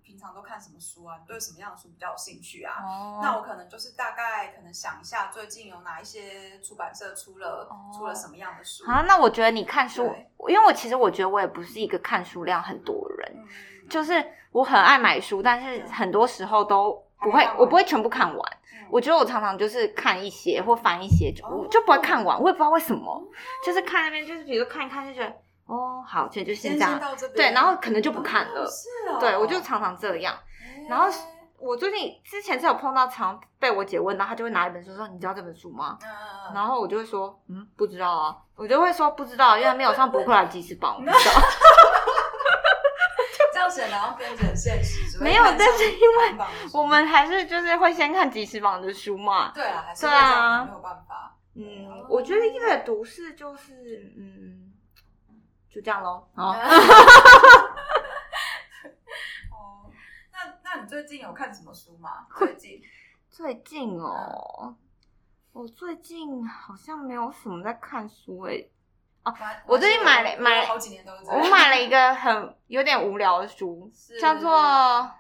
[0.59, 1.15] 看什么书啊？
[1.21, 2.75] 你对什么样的书比较有兴趣啊？
[2.83, 8.85] 哦那我可能就是大概可能想一下，最近有哪一些出版社出了、哦出了什么样的书？
[8.91, 10.13] 啊，那我觉得你看书，
[10.49, 18.53] 因为我其实我觉得我也不是一个看书量很多的人，嗯，就是我很爱买书，但是很多时候都不会我不会全部看完。
[18.53, 18.59] 嗯
[18.91, 23.23] 我觉得我常常就是看一些或翻一些，就哦我就不会看完，我也不知道为什么，
[23.65, 25.31] 就是看那边就是比如看一看就觉得
[25.67, 27.17] 哦好，其实就先先这样。
[27.37, 30.35] 对然后可能就不看了哦是哦，对我就常常这样。
[30.89, 31.07] 哎然后
[31.59, 35.99] 我最近之前是有碰到常被我姐问到，她就会拿一本书说你知道这本书吗？
[36.03, 41.19] 嗯，然后我就会说嗯不知道啊，我就会说不知道，因为没有上博客来即时榜，我不知道。
[43.53, 46.37] 这样显得好像编辑很现实，没有但是因为
[46.73, 49.51] 我们还是就是会先看即时榜的书嘛。
[49.53, 51.35] 对啊，还是对啊，没有办法。
[51.57, 54.73] 嗯，我觉得阅读是就是嗯，
[55.69, 56.29] 就这样喽。
[56.37, 56.51] 好，
[59.51, 59.91] 哦，
[60.81, 62.27] 你最近有看什么书吗？
[62.39, 62.81] 最近
[63.31, 64.75] 最近哦，
[65.53, 68.71] 我最近好像没有什么在看书诶、
[69.67, 71.25] 我最近买了买了好几年都是。
[71.31, 74.51] 我买了一个很有点无聊的书，是叫做《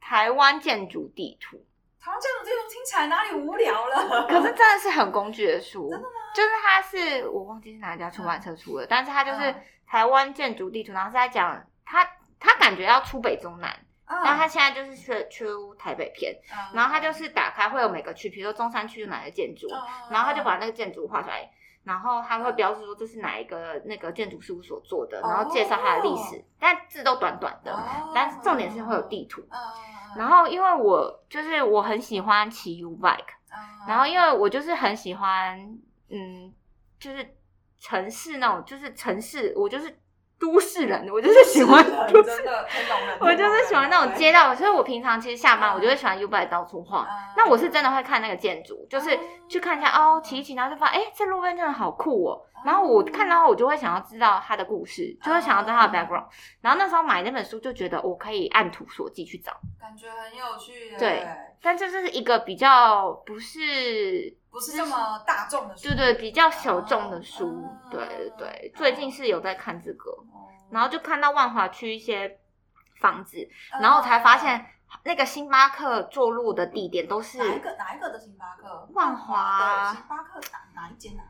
[0.00, 1.56] 台湾建筑地图》。
[2.02, 4.26] 台湾建筑地图听起来哪里无聊了？
[4.28, 6.14] 可是真的是很工具的书，真的吗？
[6.34, 12.04] 就是它是我忘记是哪一家出版社出的，但是它就是嗯台湾建筑地图，然后是在讲它
[12.40, 13.68] 它感觉要出北中南，
[14.06, 14.24] 啊。
[14.24, 21.48] 然后他现在就是去出台北篇，嗯然后他就是打开会有每个区，比如说中山区有哪个建筑，嗯然后他就把那个建筑画出来，
[21.84, 28.12] 然后他会标示说这是哪一个那个建筑事务所做的，然后介绍它的历史，但字都短短的，哦。
[28.14, 29.42] 但是重点是会有地图。
[29.50, 29.58] 嗯，
[30.16, 35.58] 然后因为我就是我很喜欢骑 U bike，嗯然后因为我就是很喜欢，
[36.08, 36.52] 嗯，
[36.98, 37.36] 就是
[37.78, 39.99] 城市那种，就是城市，我就是
[40.40, 42.66] 都市人，我就是喜欢都市真的
[43.20, 45.74] 我就是喜欢那种街道，所以我平常其实下班嗯。
[45.74, 47.04] 我就会喜欢 U bike 到处晃。
[47.04, 47.12] 嗯。
[47.36, 49.20] 那我是真的会看那个建筑，就是哦。
[49.48, 52.40] 去看一下哦，骑一骑，然后就发现哎，这路边真的好酷哦。
[52.64, 56.26] 然后我看到我就会想要知道它的故事，就会想要知道它的 background。
[56.60, 61.26] 然后那时候买那本书就觉得我可以按图索骥去找，感觉很有趣耶，对
[61.62, 72.38] 但这就是一个比较不是不是这么大众的书，对对比较小众的书哦，对对最近是有在看这个，哦，然后就看到万华区一些
[73.00, 73.38] 房子，
[73.72, 74.66] 嗯然后才发现
[75.04, 78.88] 那个星巴克坐落的地点都是哪一个哪一个的星巴克？
[78.92, 81.22] 万华的星巴克哪哪一间啊？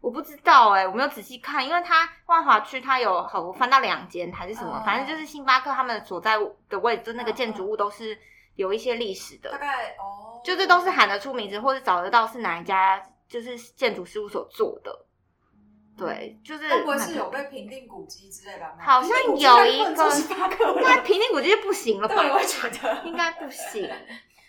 [0.00, 8.18] 我不知道哎、我没有仔细看，因为它万华区它有好，我翻到两间还是什么，嗯反正就是星巴克他们所在的位置，那个建筑物都是
[8.54, 15.06] 有一些历史的大，概哦，就是都是喊得出名字，或者找得到是哪一家就是建筑事务所做的。
[15.96, 18.66] 对，就是会不会是有被评定古迹之类的？
[18.80, 19.94] 好像有一个
[20.82, 22.40] 那平 定古迹就不行了对，我吧？
[22.40, 23.88] 也觉得应该不行。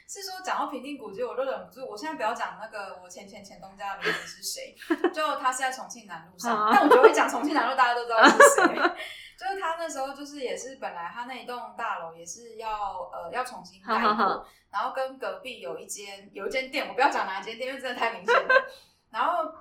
[0.07, 4.75] 是说讲到平定古迹，我就忍不住，我现在不要讲那个我前前前东家的名字是谁，
[5.11, 8.95] 就他是在重庆南路上啊，但我觉得我一讲重庆南路，大家都知道是谁。
[9.37, 12.69] 就是他那时候就是也是本来他那一栋大楼也是要
[13.11, 18.53] 呃要重新盖过，然后跟隔壁有一间有一间店，我不要讲哪一间店，因为真的太明显了。
[19.09, 19.51] 然后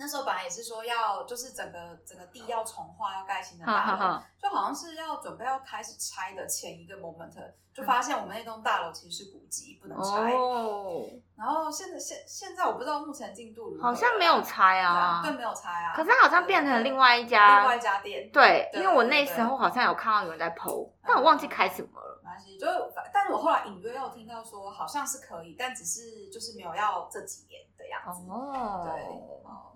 [0.00, 7.30] 那时候本来也是说要就是整个整个地要重划，要盖新的哈大楼，就好像是要准备要开始拆的前一个 moment，
[7.74, 10.32] 就发现我们那栋大楼其实是古迹，不能拆。
[10.32, 11.04] 哦，
[11.36, 15.32] 然后现在现现在我不知道目前进度如何，好像没有拆啊对，。
[15.32, 15.92] 没有拆啊。
[15.94, 22.22] 可是它好像变成另外一家另外一家店，对，因对为我那对时候好像有看到有人在剖，但我忘记开什么了。
[22.24, 28.30] 没关系，就是反但是我后来隐约又听到说好像是可以，但只是就是没有要这几年的样子。
[28.30, 29.02] 哦对，
[29.44, 29.69] 哦，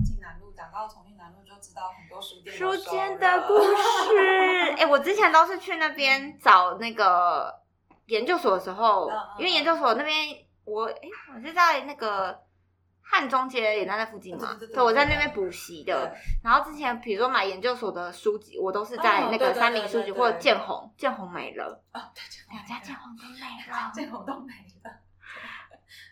[0.00, 7.54] 重庆南路讲到重庆南路就知道很多书店书收间的故事，哎、我之前都是去那边找那个
[8.06, 10.28] 研究所的时候，嗯嗯因为研究所那边
[10.64, 12.40] 我哎、我是在那个
[13.02, 16.14] 汉中街也在那附近嘛，对对对对我在那边补习的。
[16.42, 23.90] 然后之前比如说买研究所的书籍，我都是在那个三明书局对对对或者建宏，建宏没了，哦，对，建两家建宏都没了。
[23.92, 24.90] 建宏都没了。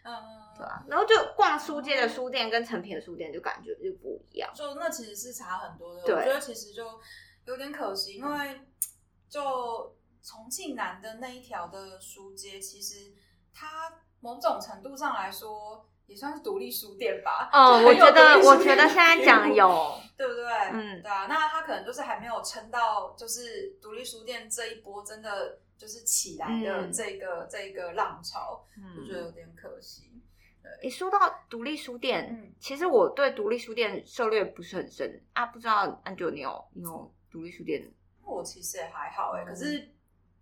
[0.04, 0.12] 嗯，
[0.56, 4.50] 对啊，然后就逛书街的书店跟成品的书店就感觉就不一样。
[4.54, 6.00] 就那其实是差很多的。
[6.02, 7.00] 我觉得其实就
[7.44, 8.60] 有点可惜，因为
[9.28, 13.12] 就重庆南的那一条的书街，其实
[13.54, 17.48] 它某种程度上来说也算是独立书店吧。
[17.52, 20.44] 哦，我觉得我觉得现在讲有， 对不对？
[20.72, 26.92] 嗯对啊，那他可能就是还没有撑到，就是独立书店这一波真的就是起来的嗯。
[26.92, 28.66] 这个、这个浪潮，
[28.98, 30.12] 我觉得嗯，有点可惜。
[30.82, 32.52] 你说到独立书店，嗯。
[32.60, 37.90] 其实我对独立书店涉猎不是很深啊，不知道安九你有你有独立书店？
[38.22, 39.46] 我其实也还好哎、嗯。
[39.46, 39.88] 可是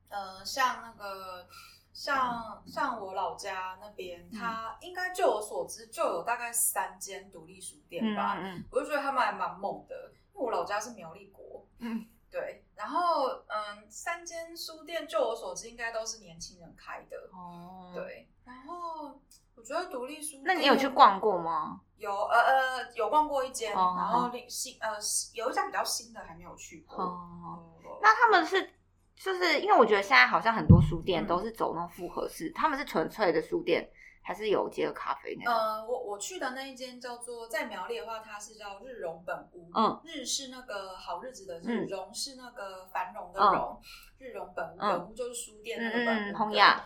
[0.09, 1.47] 呃，像那个
[1.93, 4.41] 像像我老家那边，嗯。
[4.81, 8.65] 应该就我所知就有大概三间独立书店吧，嗯。
[8.73, 12.05] 我就觉得他们还蛮猛的，因为我老家是苗栗国，嗯。
[12.29, 19.19] 对，然后嗯，三间书店就我所知应该都是年轻人开的，哦，，对，然后
[19.55, 20.87] 我觉得独立书店，那你有去？
[20.89, 21.81] 逛过吗？
[21.97, 24.99] 有呃呃有逛过一间，哦然后另新呃
[25.33, 27.03] 有一家比较新的还没有去过。
[27.03, 28.71] 哦，嗯那他们是
[29.17, 33.91] 就是因为我觉得现在好像很多书店嗯都是走那种复合式，他们是纯粹的书店，
[34.27, 35.55] 还是有结合咖啡那种？
[35.55, 39.71] 呃，我我去的那一间叫做在苗栗的话，它是叫日荣本屋。
[39.73, 43.81] 嗯，日是那个好日子的日，嗯荣是那个繁荣的嗯荣。
[44.19, 46.33] 日荣本屋，嗯本屋就是书店那个嗯本屋。
[46.33, 46.85] 嗯，洪雅，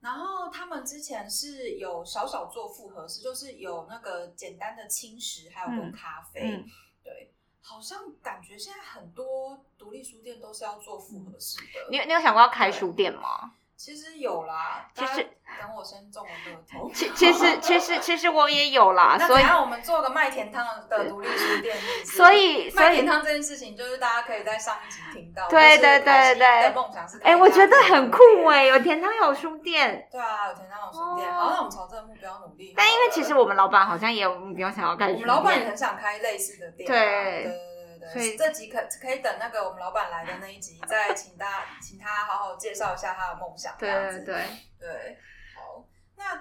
[0.00, 6.40] 然后他们之前是有小小做复合式，就是有那个简单的轻食，还有咖啡。
[6.42, 6.64] 嗯，
[7.04, 11.88] 对，好像感觉现在很多独立书店都是要做复合式的。
[11.90, 13.52] 你有你有想过要开书店吗？
[13.78, 15.22] 其实有啦，其实
[15.60, 16.90] 等我先中了乐透。
[16.92, 25.44] 其其实其实其实我也有啦， 那所以我们做个麦田汤的独立书店所以麦田汤这件事情，就是大家可以在上一集听到。
[25.48, 28.58] 就是对对对对的梦想是哎、我觉得很酷哎。
[28.58, 32.74] 哎、有田汤有书店，对啊，有田汤有书店，哦好，那我们朝这个目标努力。
[32.76, 37.67] 但因为其实我们老板好像也有目标想要开书店，我们老板也很想开类似的店啊，对对
[37.98, 43.74] 对对对所以这集可可以等那个我们老板来的那一集，再请大 请他好好介绍一下他的梦想。
[43.78, 44.34] 这样子对对
[44.78, 45.18] 对，对，
[45.56, 45.84] 好，
[46.16, 46.34] 那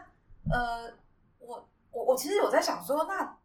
[0.52, 0.94] 呃，
[1.40, 3.38] 我我我其实有在想说，那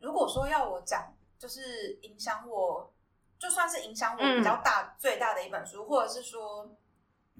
[0.00, 2.92] 如果说要我讲，就是影响我，
[3.38, 6.68] 就算是影响我比较大、最大的一本书，或者是说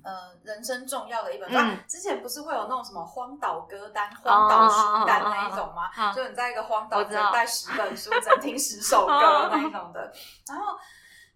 [0.04, 1.56] 呃人生重要的一本书。
[1.56, 5.90] 嗯啊之前不是会有那种什么荒岛歌单、荒岛书单那一种吗？
[5.96, 10.00] 哦就你在一个荒岛只能带十本书，只能听十首歌那一种的。
[10.48, 10.76] 然后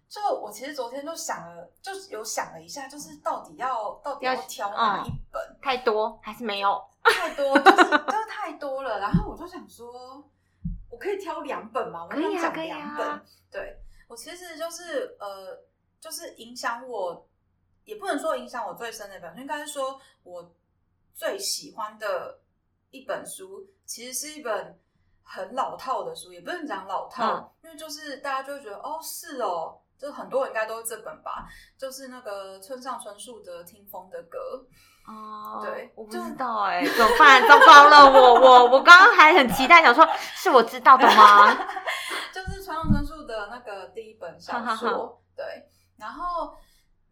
[0.07, 5.41] 就我其实昨天就想了，就有想了一下，就是到底要到底要要挑哪嗯一本？
[5.61, 6.81] 太多还是没有？
[7.03, 8.99] 太多，就是就是太多了。
[8.99, 10.23] 然后我就想说，
[10.89, 12.03] 我可以挑两本吗？
[12.03, 13.21] 我可以啊想讲两本。
[13.51, 15.57] 对我其实就是呃，
[15.99, 17.27] 就是影响我，
[17.85, 20.51] 也不能说影响我最深的一本书，应该是说我
[21.13, 22.39] 最喜欢的
[22.91, 24.77] 一本书，其实是一本
[25.23, 29.79] 很老套的书，也不能讲老套，嗯因为就是大家就会觉得哦，是哦。
[29.97, 34.37] 就是很多人应该都是这本吧，就是那个村上春树的《听风的歌》。
[35.09, 37.41] 哦，对就我不知道哎、怎么办？
[37.47, 40.05] 糟糕了，我我我刚刚还很期待，想说
[40.35, 41.47] 是我知道的吗？
[42.33, 45.65] 就是村上春树的那个第一本小说，对，
[45.97, 46.53] 然后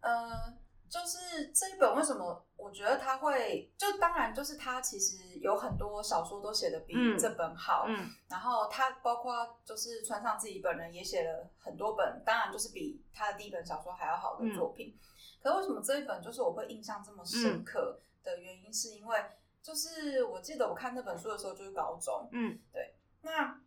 [0.02, 0.52] 呃，
[0.94, 14.96] 就是这一本为什么我觉得他会，就当然就是他其实有很多小说都写的比嗯这本好，嗯然后他包括就是穿上自己本人也写了很多本，当然就是比他的第一本小说还要好的作品。
[15.42, 19.18] 可是为什么这一本就是我会印象这么深刻的原因，是因为
[19.60, 23.60] 就是我记得我看那本书的时候就是高中，嗯对那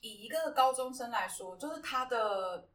[0.00, 2.66] 以一个高中生来说，就是他的，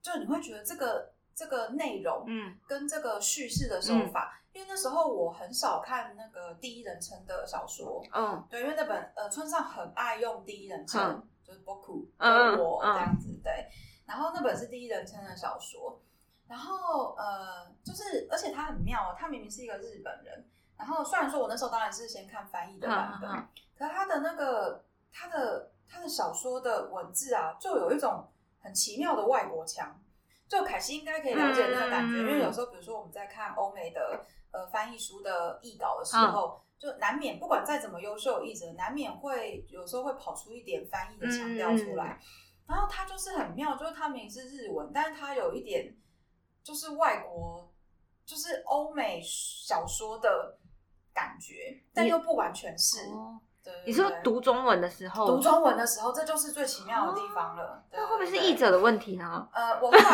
[0.00, 2.58] 就你会觉得这个这个内容嗯。
[2.66, 8.44] 跟这个叙事的手法，因为那时候我很少看那个第一人称的小说，嗯。
[8.50, 11.28] 对，因为那本呃村上很爱用第一人称，嗯。
[11.44, 12.92] 就是波库嗯跟我嗯。
[12.94, 13.68] 这样子，对。
[14.04, 16.00] 然后那本是第一人称的小说，
[16.48, 20.44] 然后呃，就是而且他很妙哦，他明明是一个日本人，
[20.76, 23.30] 然后虽然说我那时候当然是先看翻译的版本，
[23.78, 28.26] 可是他的那个他的他的小说的文字啊，就有一种
[28.60, 30.00] 很奇妙的外国腔。
[30.48, 42.18] 就凯西应该可以了解那个感觉，嗯因为有时候比如说我们在看欧美的呃翻译书的译稿的时候，就难免不管再怎么优秀的译者，难免会有时候会跑出一点翻译的腔调出来。
[42.66, 45.96] 然后他就是很妙，就是他明明是日文，但是他有一点
[46.62, 47.72] 就是外国，
[48.26, 50.58] 就是欧美小说的
[51.14, 52.98] 感觉，但又不完全是。
[53.10, 57.82] 哦，对对你说对读中文的时候，读中文的时候，这就是最奇妙的地方了。
[57.90, 59.46] 对那会不会是译者的问题呢？
[59.52, 60.04] 呃，我后来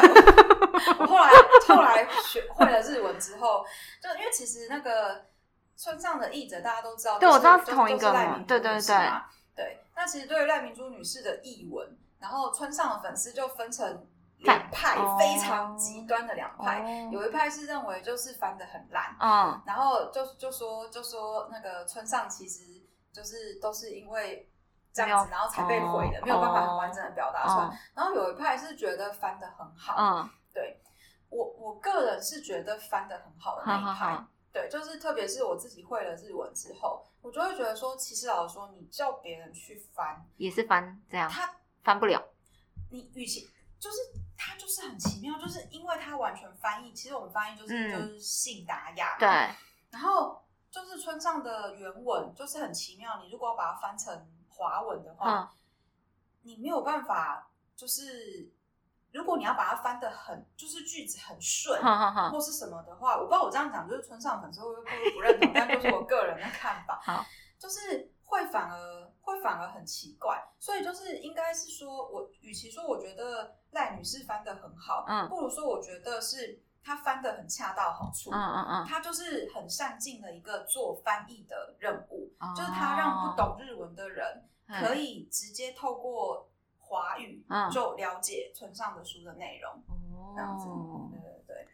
[0.98, 1.30] 我后来
[1.68, 3.64] 后来学会了日文之后，
[4.02, 5.24] 就因为其实那个
[5.76, 8.12] 村上的译者大家都知道，就是对我知道是同一个
[8.46, 9.24] 对对女士嘛
[9.54, 9.80] 对。
[9.94, 14.06] 那其实对于赖明珠女士的译文，然后村上的粉丝就分成
[14.38, 16.80] 两派，哦非常极端的两派。
[16.82, 22.73] 哦有一派是认为就是翻的很烂，嗯然后就就说就说那个村上其实
[23.14, 24.50] 就是都是因为
[24.92, 27.66] 这样子，然后才被毁的，哦没有办法很完整的表达出来。
[27.66, 30.80] 哦然后有一派是觉得翻的很好，嗯，对
[31.30, 34.26] 我我个人是觉得翻的很好的那一派。
[34.52, 42.22] 对，就是特别是我自己会了日文之后，我就会觉得说，其实老实说，你叫别人去翻，也是翻这样，他翻不了。
[42.92, 43.50] 你与其
[43.80, 43.96] 就是
[44.36, 49.26] 他就是很奇妙，就是因为他完全翻译，其实我们翻译就是、嗯就是信达雅，对，
[49.90, 50.40] 然后
[50.74, 55.48] 就是村上的原文就是很奇妙，你如果要把它翻成华文的话，嗯。
[56.42, 58.52] 你没有办法，就是
[59.12, 61.80] 如果你要把它翻的很，就是句子很顺，
[62.28, 67.00] 或是什么的话，我不知道我这样讲就是村上粉丝会不会不认同，但就是我个人的看法。
[67.04, 67.24] 好，
[67.56, 75.28] 就是会反而会反而很奇怪，所以就是应该是说我与其说我觉得赖女士翻的很好，嗯。
[75.28, 78.30] 不如说我觉得是她翻的很恰到好处。
[78.30, 89.82] 嗯嗯嗯，他就是很善尽的一个做翻译的任务，哦就是他让不懂日文的人嗯可以直接透过华语嗯就了解村上的书的内容，
[90.36, 90.66] 这样子。
[90.66, 91.68] 哦对对对。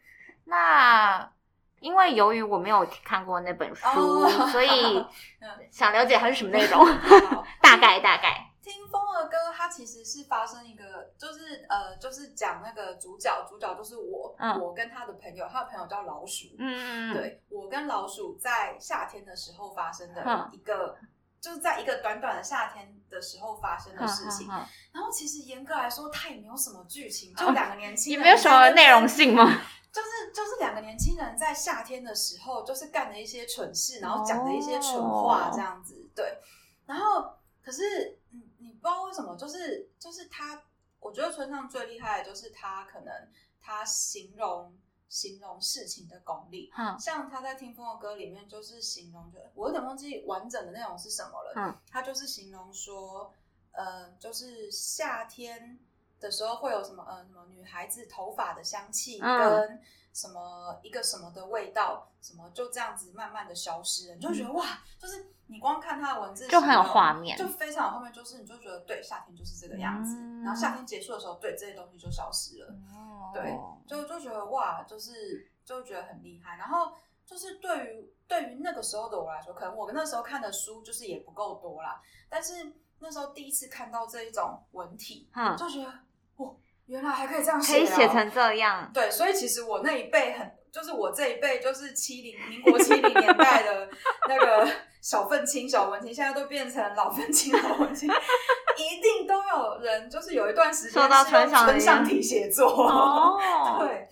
[0.45, 1.31] 那
[1.79, 4.97] 因为由于我没有看过那本书，哦所以
[5.41, 8.50] 嗯想了解它是什么内容，好大概 大概。
[8.61, 20.95] 听风儿歌，它其实是发生一个，就是呃，就是讲那个主角，主角就是我，嗯我跟他的朋友，他的朋友叫老鼠，嗯嗯，对我跟老鼠在夏天的时候发生的嗯一个，
[21.39, 24.47] 就是在一个短短的夏天的时候发生的事情。
[24.93, 29.61] 然后其实严格来说，它也没有什么剧情， 就两个年轻人，也没有什么内容，性吗？
[29.91, 36.09] 就是就是两个年轻人在夏天的时候，就是干了一些蠢事，然后讲了一些蠢话，这样子。
[36.15, 36.37] 对，
[36.85, 37.25] 然后
[37.61, 38.17] 可是
[38.61, 40.63] 你你不知道为什么，就是就是他，
[40.99, 43.13] 我觉得村上最厉害的就是他可能
[43.59, 44.77] 他形容
[45.09, 46.71] 形容事情的功力。
[46.73, 51.53] 哼像他在《听风的歌》里面，就是形容，就我有点忘记完整的内容是什么了。
[51.55, 53.33] 嗯，他就是形容说，
[53.71, 55.79] 呃，就是夏天
[56.21, 59.39] 的时候会有什么呃什么女孩子头发的香气嗯。
[59.39, 59.81] 跟
[60.13, 64.65] 什么一个什么的味道，什么就这样子慢慢的消失了，你就觉得哇，
[64.99, 70.43] 就是你光看它的文字就很有画面就非常有画面，就是你就觉得对夏天就是这个样子，嗯。
[70.43, 72.75] 然后夏天结束的时候，对这些东西就消失了。
[72.93, 73.31] 哦。
[73.33, 73.57] 对
[73.87, 76.57] 就就觉得哇，就是就觉得很厉害。
[76.57, 76.91] 然后
[77.25, 85.93] 就是对于对于那个时候的我来说，可能我那时候看的书就是也不够多啦，但是那时候第一次看到这一种文体，嗯，就觉得
[86.37, 86.49] 哇，
[86.85, 93.89] 原来还可以这样可写、可，以写成这样，对，所以其实我那一辈很，就是我这一辈就是七零民国七零年代的
[94.27, 94.71] 那个
[95.01, 98.07] 小愤青、小文青，现在都变成老愤青、老文青，
[98.77, 103.39] 一定都有人就是有一段时间受到村上的村上体写作，哦，
[103.81, 104.07] 对，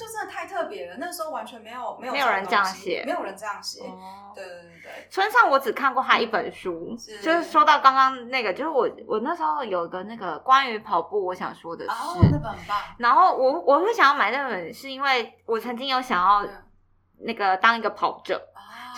[0.00, 4.32] 就真的太特别了，那时候完全没有没有没有人这样写没有人这样写，哦。
[4.34, 7.50] 对对对对，村上我只看过他一本书，是就是。
[7.50, 16.48] 说到刚刚那个，就是我我那时候有一个那个关于跑步，我想说的是，哦，那本很棒，然后我我会想要买那本，是因为我曾经有想要嗯。
[17.22, 18.49] 那个当一个跑者，啊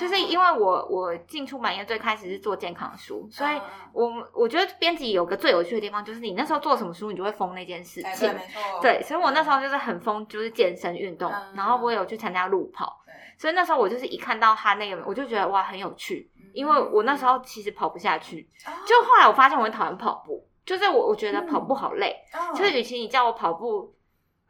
[0.02, 3.60] 就是因为我我进出版业最开始是做健康书，所以
[3.92, 8.34] 我我觉得编辑有个最有趣的地方，就是你那时候做什么书，你就会疯那件事哎，情对，。
[8.34, 12.98] 没错，对，所以我那时候就是很疯，就是健身运动，嗯然后我有去参加路跑，
[13.38, 18.74] 所以那时候我就是一看到他那个，我就觉得哇很有趣，嗯因为我那时候其实跑不下去，哦。
[18.84, 23.94] 就后来我发现我很讨厌跑步，就是我我觉得跑步好累，哦就是与其你叫我跑步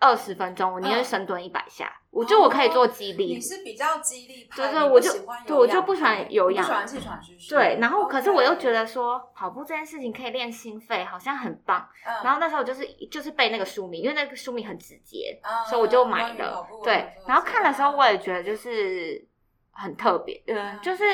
[0.03, 1.05] 二十分钟，我宁愿嗯。
[1.05, 3.34] 深蹲一百下，我觉得我可以做肌力。
[3.34, 5.12] 你，是比较激励派，就是我就
[5.46, 7.48] 对我就不喜欢有氧不喜欢气喘吁吁。
[7.50, 11.88] 对，然后可是我又觉得，说跑步这件事情可以练心肺，好像很棒。
[12.05, 12.14] 嗯。
[12.24, 16.66] 然后那时候就是就是背那个书名，因为那个书名很直接，嗯所以我就买了。
[16.82, 19.24] 对，然后看的时候我也觉得就是
[19.70, 20.80] 很特别，嗯，嗯。
[20.80, 21.05] 就是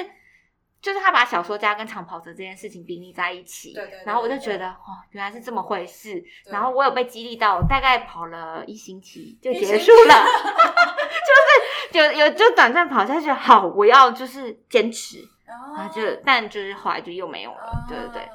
[0.80, 6.22] 就是他把小说家跟长跑者这件事情比拟在一起，对对对然后我就觉得哦，原来是这么回事。
[6.46, 10.14] 然后我有被激励到，大概跑了一星期就结束了，
[11.92, 18.22] 就是就有就短暂跑下去，好，我要就是坚持，哦然后就但就是后来就又没有了，对对对。
[18.22, 18.34] 啊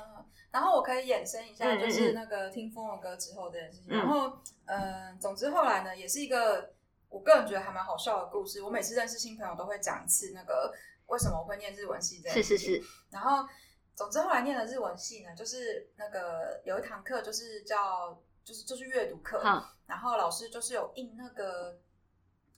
[0.54, 3.88] 然后我可以衍生一下，就是嗯那个听风的歌之后这件事情。
[3.90, 4.32] 嗯然后，
[4.66, 6.70] 嗯，总之后来呢，也是一个
[7.10, 8.62] 我个人觉得还蛮好笑的故事。
[8.62, 10.72] 我每次认识新朋友都会讲一次那个
[11.08, 12.44] 为什么我会念日文系这样是。
[12.44, 13.48] 是是，然后，
[13.96, 21.78] 总之后来念的日文系呢，就是那个有一堂课就是叫就是就是阅读课，嗯然后老师就是有印那个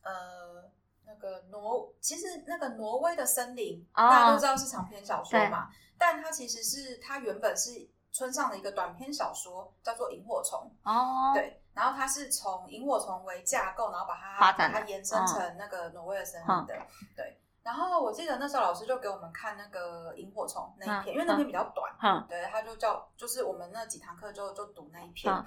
[0.04, 0.72] 呃
[1.06, 4.10] 那个挪，其实那个挪威的森林、哦。
[4.10, 10.72] 大家都知道是长篇小说嘛，但它其实是它原本是村上的一个短篇小说，叫做《萤火虫》。
[10.90, 16.76] 哦，对，然后它是从萤火虫为架构，然后把它把它延伸成那个挪威的森林的。
[17.16, 25.34] 对，然后我记得那时候老师就给我们看那个萤火虫那一篇，因为那篇比较短，哼，对，他就叫就是我们那几堂课就就读那一篇。
[25.34, 25.44] 嗯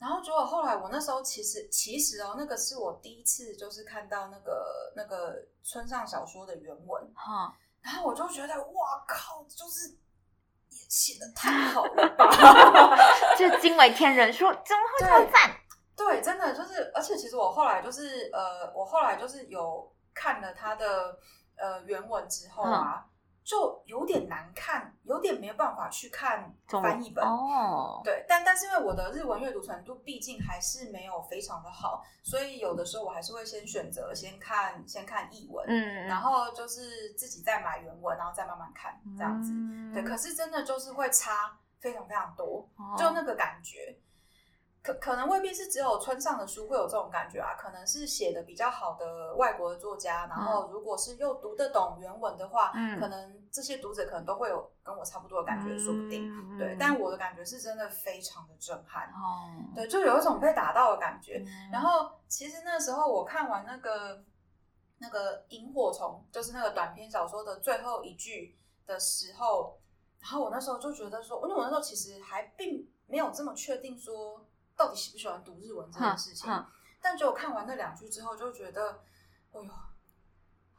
[0.00, 9.90] 然后结果后来我那时候其实其实哦，那个是我第一次就是看到那个那个村上小说的原文，哈，然后我就觉得哇靠，就是
[10.70, 12.30] 也写的太 好了吧。
[13.36, 15.54] 就惊为天人，说怎么会这么赞？
[15.94, 21.18] 对，真的就是，而且其实我后来就是呃，我后来就是有看了他的
[21.60, 23.04] 呃原文之后啊，
[23.44, 27.24] 就有点难看，有点没有办法去看翻译本。
[27.24, 39.52] 哦，对，但但是因为我的日文阅读程度毕竟还是没有非常的好，所以有的时候我还是会先选择先看先看译文，嗯，然后就是自己再买原文，然后再慢慢看这样子。
[39.52, 43.98] 嗯对，可是真的就是会差非常非常多，哦就那个感觉。
[44.82, 56.26] 可可能未必是只有村上的书会有这种感觉啊，可能是写的比较好的外国的作家，然后如果是又读得懂原文的话，嗯可能这些读者可能都会有跟我差不多的感觉，说不定。
[56.30, 61.44] 嗯对，但我的感觉是真的非常的震撼，哦，对，就有一种被打到的感觉。
[61.46, 64.24] 嗯然后其实那时候我看完那个
[64.98, 69.78] 那个萤火虫，就是那个短篇小说的最后一句的时候，
[70.20, 74.46] 然后我那时候就觉得说，因为我那时候其实还并没有这么确定说
[74.80, 76.64] 到底喜不喜欢读日文这件事情，哼
[77.02, 79.02] 但就我看完那两句之后，就觉得，
[79.52, 79.70] 哎呦。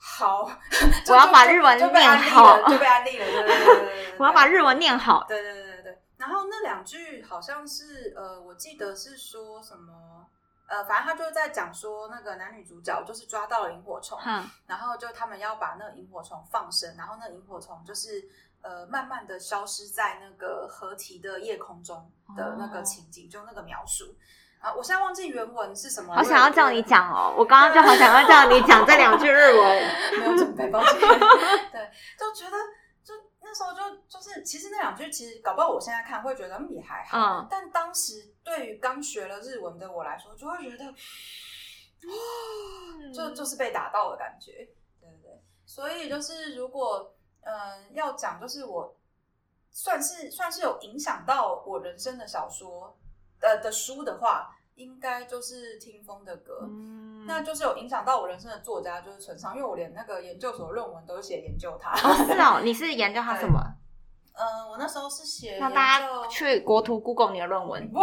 [0.03, 0.49] 好，
[1.09, 3.25] 我要把日文念好了，就被安利了。
[3.25, 5.23] 对对对对我要把日文念好。
[5.27, 6.01] 对对对对对。
[6.17, 10.25] 然后那两句好像是呃，我记得是说什么
[10.67, 18.27] 呃，反正他就是在讲说那个男女主角就是抓到了萤火虫，哼，然后就他们要把那个萤火虫放生，然后那萤火虫就是
[18.61, 24.15] 呃慢慢的消失在那个合体的夜空中的那个情景，就那个描述。
[24.59, 29.91] 啊，我现在忘记原文是什么，好想要叫你讲哦，我刚刚就好想要叫你讲这两句日文。
[30.19, 30.99] 没有准备，抱歉。
[30.99, 31.89] 对，
[32.19, 32.57] 就觉得
[33.03, 40.85] 就那那时候就就是，其实那两句其实搞不好我现在看会觉得嗯也还好，嗯但当时对于刚学了日文的我来说，就会觉得，
[43.13, 44.51] 就就是被打到的感觉，
[45.01, 45.41] 对对对。
[45.65, 48.95] 所以就是如果嗯、呃要讲，就是我
[49.71, 52.97] 算是算是有影响到我人生的小说
[53.41, 56.59] 呃的书的话，应该就是听风的歌。
[56.63, 61.91] 嗯那就是有影响到我人生的作家就是陈昌，因为我连那个研究所论文都是写研究他。
[61.91, 63.59] 哦是哦，你是研究他什么？
[64.33, 67.87] 嗯， 我那时候是写让研大家去国图 Google 你的论文。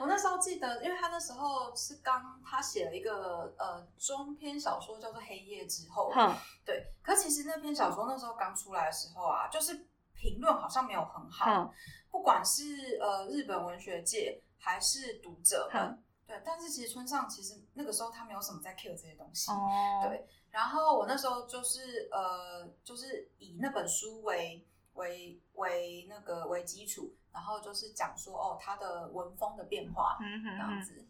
[0.00, 6.34] 我那时候记得，因为他那时候是刚他写了一个呃中篇小说叫做《黑夜之后》，嗯，
[6.64, 6.92] 对。
[7.02, 11.70] 可其实那篇小说那时候刚出来的时候啊，就是评论好像没有很好，哼，
[12.10, 16.42] 不管是呃日本文学界还是读者们哼，对。
[16.44, 31.06] 但是其实村上其实那个时候他没有什么在 care 这些东西，哦，对然后我那时候就是呃，就是以那本书为为为那个为基础，然后就是讲说哦，他的文风的变化嗯这样哼哼，子。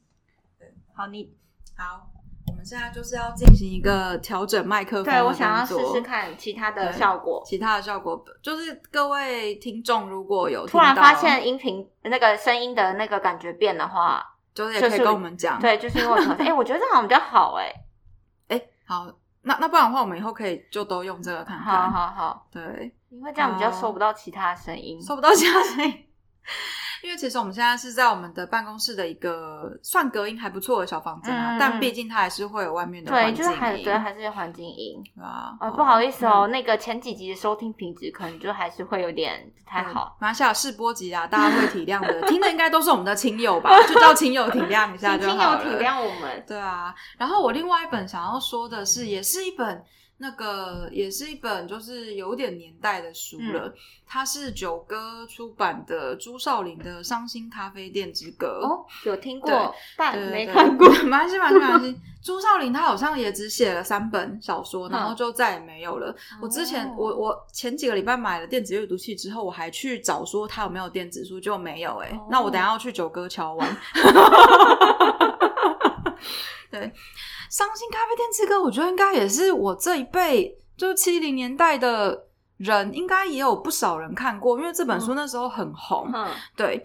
[0.94, 1.34] 好，你
[1.74, 2.06] 好，
[2.46, 7.42] 我们现在就是要进行一个调整麦克风的对我想要试动作试看其他的效果。
[7.46, 14.22] 其他的效果，就是各位听众如果有突然听到发现音频那个声音的那个感觉变的话，
[14.52, 17.72] 就是也可以就是跟我们讲。，对，就是因为我可能， 哎，我觉得这好像比较好，哎，
[18.48, 19.10] 哎，好，
[19.42, 21.90] 那那不然的话，我们以后可以就都用这个看好看。
[21.90, 25.00] 好好，对，因为这样比较好收不到其他声音。
[25.00, 26.04] 收不到其他声音。
[27.00, 35.00] 因为其实我们现在是在我们的办公室的一个算隔音还不错的小房间啊，但毕竟它还是会有外面的对，环境就是还音对还是环境音。
[35.14, 35.56] 对啊。
[35.60, 40.16] 哦，不好意思哦，嗯那个前几集的收听品质可能就还是会有点不太好。
[40.20, 45.64] 马来西亚试播集啊，大家会体谅的，听的应该都是我们的亲友吧，就叫亲友体谅一下就好了。
[45.64, 46.44] 友体谅我们。
[46.48, 49.84] 对啊，然后我另外一本想要说的是，也是一本
[50.20, 53.72] 那个，也是一本就是有点年代的书嗯了。
[54.06, 60.88] 它是九歌出版的朱少林的《伤心咖啡店之歌》哦，有听对过，但没看过。
[60.88, 62.00] 没关系，没关系，没关系。
[62.22, 66.14] 朱少林他好像也只写了三本小说，然后嗯就再也没有了。
[66.42, 73.76] 我之前哦我我前几个礼拜买了电子阅读器之后，我还去找说他有没有电子书，结果没有哎、哦那我等一下要去九歌敲完。
[76.70, 76.80] 对，
[77.50, 82.24] 《伤心咖啡店之歌》，我觉得应该也是我这一辈，就是七零年代的
[82.58, 86.10] 人，应该也有不少人看过，因为这本书那时候很红。
[86.14, 86.78] 嗯，对，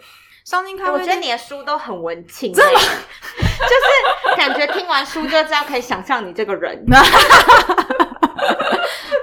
[0.49, 6.83] 《伤心咖啡店》我觉得你的书都很文青，真的， 就是感觉听完书就知道可以想象你这个人。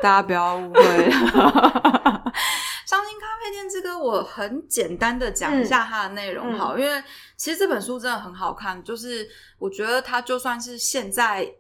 [0.03, 0.81] 大家不要误会
[3.41, 3.47] 了。
[3.47, 7.03] 伤心咖啡店这个，我很简单的讲一下它的内容好，因为
[7.37, 9.29] 其实这本书真的很好看，就是
[9.59, 11.51] 我觉得它就算是现在，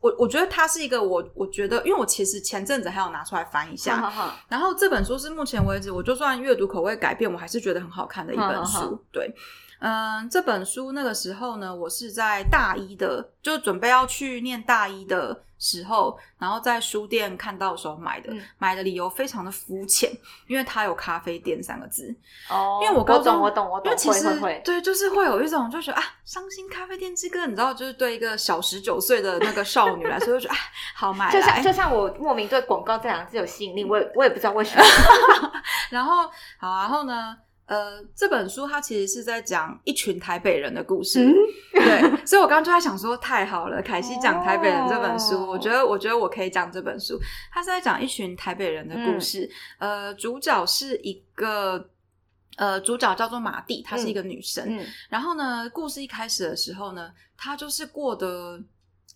[0.00, 8.78] 我我觉得它是一个我我觉得，因为我其实前阵子还有拿出来翻一下，好好好然后这本书是目前为止，我就算阅读口味改变，我还是觉得很好看的一本书。
[8.78, 9.34] 好对，
[9.80, 18.32] 嗯，这本书那个时候呢，我是在大一的，就准备要去念大一的时候，然后在书店看到的时候买的。
[18.32, 20.10] 嗯买的理由非常的肤浅，
[20.46, 22.14] 因为它有咖啡店三个字。
[22.48, 24.24] 哦，因为我高中懂，我懂，我懂，因为其实。
[24.64, 30.56] 对，就是会有一种就觉得啊，伤心咖啡店之歌，你知道，就是对一个小十九岁的那个少女来说，就觉得啊，
[30.94, 31.62] 好买就像。
[31.62, 34.84] 就像我莫名对广告这两个字有吸引力，我也我也不知道为什么。
[35.90, 37.36] 然后好，然后呢，
[37.66, 41.34] 呃，这本书它其实是在讲一群台北人的故事，嗯
[41.72, 47.18] 对，所以我刚刚就在想说，太好了，凯西讲台北人这本书，哦我觉得我觉得我可以讲这本书，
[47.52, 51.90] 它是在讲一群台北人的故事，嗯呃，主角是一个。
[52.56, 54.64] 呃，主角叫做马蒂，她是一个女生。
[54.68, 58.62] 嗯然后呢，故事一开始的时候呢，她就是过得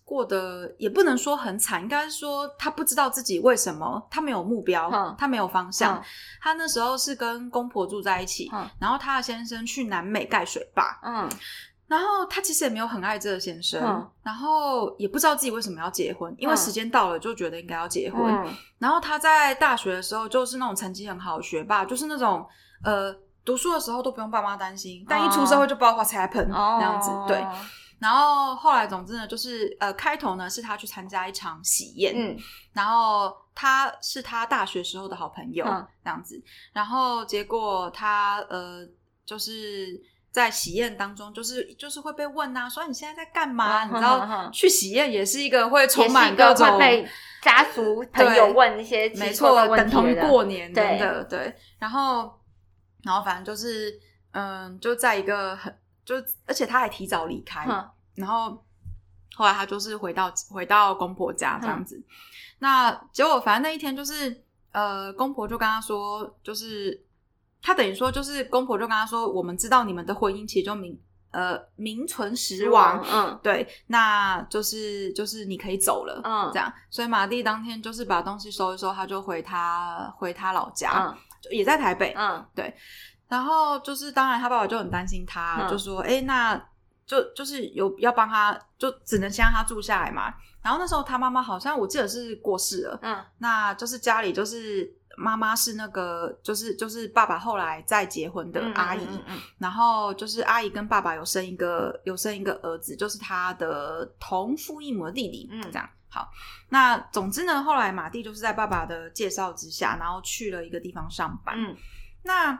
[0.09, 5.97] 过得也不能说很惨，应该是说她不知道自己为什么，他没有目标，嗯她没有方向。
[5.97, 6.03] 嗯
[6.41, 11.29] 她那时候是跟公婆住在一起，嗯然后他的先生去南美盖水坝，嗯
[11.87, 18.33] 然后他其实也没有很爱这个先生，嗯然后也不知道自己为什么要结婚，因为嗯时间到了就觉得应该要结婚。
[18.33, 18.47] 嗯
[18.79, 22.43] 然后他在大学的时候就是那种成绩很好的学霸，就是那种
[22.83, 27.45] 呃读书的时候都不用爸妈担心，但一出社会就不知道 what's happen、哦，那样子，对。
[27.99, 32.37] 然后后来，总之呢，就是呃，开头呢是他去参加一场喜宴，嗯
[32.73, 36.41] 然后他是他大学时候的好朋友，嗯这样子。
[36.71, 38.87] 然后结果他呃，
[39.25, 39.99] 就是
[40.31, 43.83] 在喜宴当中，就是就是会被问啊，说你现在在干嘛？
[43.83, 47.05] 嗯你知道，去喜宴也是一个会充满各种被
[47.41, 51.53] 家族朋友问一些没错，等同于过年对真的对。
[51.79, 52.31] 然后，
[53.03, 53.99] 然后反正就是，
[54.31, 55.75] 嗯，就在一个很
[56.09, 56.15] 就，
[56.47, 58.49] 而且他还提早离开，哼然后
[59.35, 62.03] 后来他就是回到回到公婆家这样嗯子。
[62.57, 66.99] 那结果反正那一天就是，呃，公婆就跟他说，就是
[67.61, 70.99] 他等于说，就是公婆就跟他说，我们知道你们的婚姻其实就名
[71.29, 76.73] 呃名存实亡，嗯对，那就是就是你可以走了，嗯这样。
[76.89, 81.15] 所以马蒂当天就是把东西收一收，他就回他回他老家，嗯
[81.51, 82.13] 也在台北。
[82.17, 82.45] 嗯
[83.29, 86.61] 然后就是当然他爸爸就很担心他，嗯就说：“哎，那
[87.05, 106.27] 就就是有要帮他，就只能先让他住下来嘛。”然后那时候他妈妈好像我记得是过世了，嗯那就是家里就是妈妈是那个就是就是爸爸后来再结婚的嗯阿姨，嗯嗯然后就是阿姨跟爸爸有生一个有生一个儿子，就是他的同父异母的弟弟，嗯这样好。
[106.69, 111.55] 那总之呢，后来马蒂就是在爸爸的介绍之下，然后去了一个地方上班。
[111.57, 111.75] 嗯
[112.21, 112.51] 那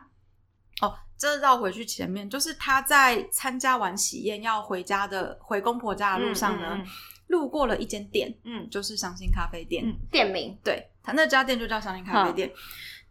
[0.82, 6.88] 哦，这绕回去前面，就是他在参加完喜宴要回家的回公婆家的路上呢，嗯嗯
[7.28, 9.86] 路过了一间店，嗯就是伤心咖啡店。
[9.86, 12.52] 嗯，店名对，他那家店就叫伤心咖啡店。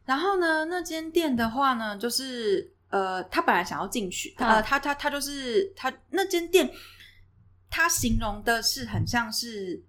[0.05, 6.73] 然后呢，那间店的话呢，就是呃，他本来想要进去，嗯呃，他他他就是他那间店，
[7.69, 9.85] 他形容的是很像是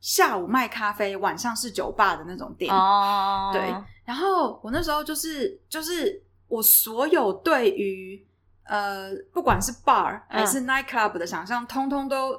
[0.00, 2.74] 下午卖咖啡，晚上是酒吧的那种店。
[2.74, 3.72] 哦，对
[4.04, 8.24] 然后我那时候就是就是我所有对于
[8.64, 12.34] 呃不管是 bar 还是 night club 的想象，通通都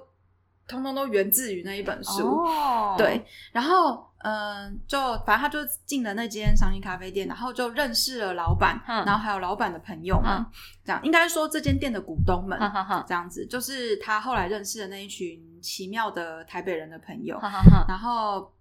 [0.67, 2.27] 通通都源自于那一本书。
[2.27, 10.45] 哦，对，然后嗯、呃就反正他就进了那间商业咖啡店，然后就认识了老板，嗯然后还有老板的朋友们，嗯
[10.83, 10.99] 这样。
[11.03, 12.59] 应该说这间店的股东们，
[13.07, 17.39] 这样子就是他后来认识的那一群奇妙的台北人的朋友，
[17.87, 18.51] 然后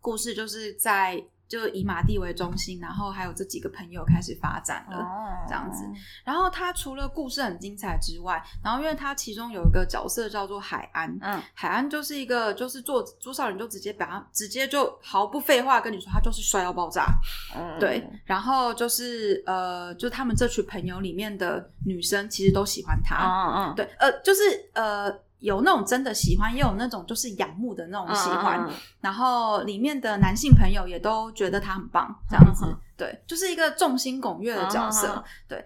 [0.00, 4.98] 故事就是在就以马蒂为中心，然后还有这几个朋友开始发展了。
[4.98, 5.84] 哦这样子
[6.24, 17.06] 然后他除了故事很精彩之外，然后因为他其中有一个角色叫做海安，嗯海安就是一个就是做朱少人就直接把他直接就毫不废话跟你说，他就是帅到爆炸。
[17.54, 23.16] 嗯，对，然后就是呃，就他们这群朋友里面的女生其实都喜欢他。
[23.24, 24.42] 嗯嗯，对，呃，就是
[24.74, 25.25] 呃。
[25.40, 28.60] 有那种真的喜欢，也有那种就是仰慕的那种喜欢。
[28.60, 32.64] 嗯，嗯然后里面的男性朋友也都觉得他很棒，这样子，
[32.96, 35.64] 对，就是一个众星拱月的角色，对。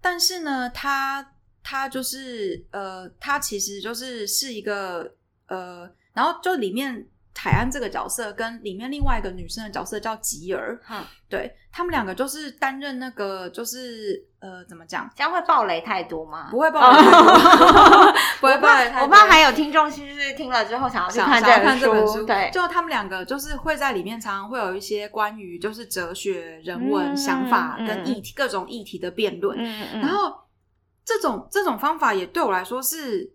[0.00, 1.24] 但是呢，他
[1.62, 5.14] 他就是呃，他其实就是是一个
[5.46, 15.10] 呃，然后就里面海安这个角色跟里面另外一个女生的角色叫吉儿，嗯对他们两个就是担任那个就是呃，怎么讲？
[15.16, 16.48] 这样会暴雷太多吗？
[16.50, 19.02] 不会暴雷太多， 不会暴雷太多。
[19.02, 29.58] 我怕还有听众就是听了之后想要去想看想要看这本书，书，对，就他们两个就是会在里面常常会有一些关于就是哲学、人文、嗯想法嗯跟议题、各种议题的辩论。
[29.58, 30.32] 嗯嗯，然后
[31.04, 33.32] 这种这种方法也对我来说是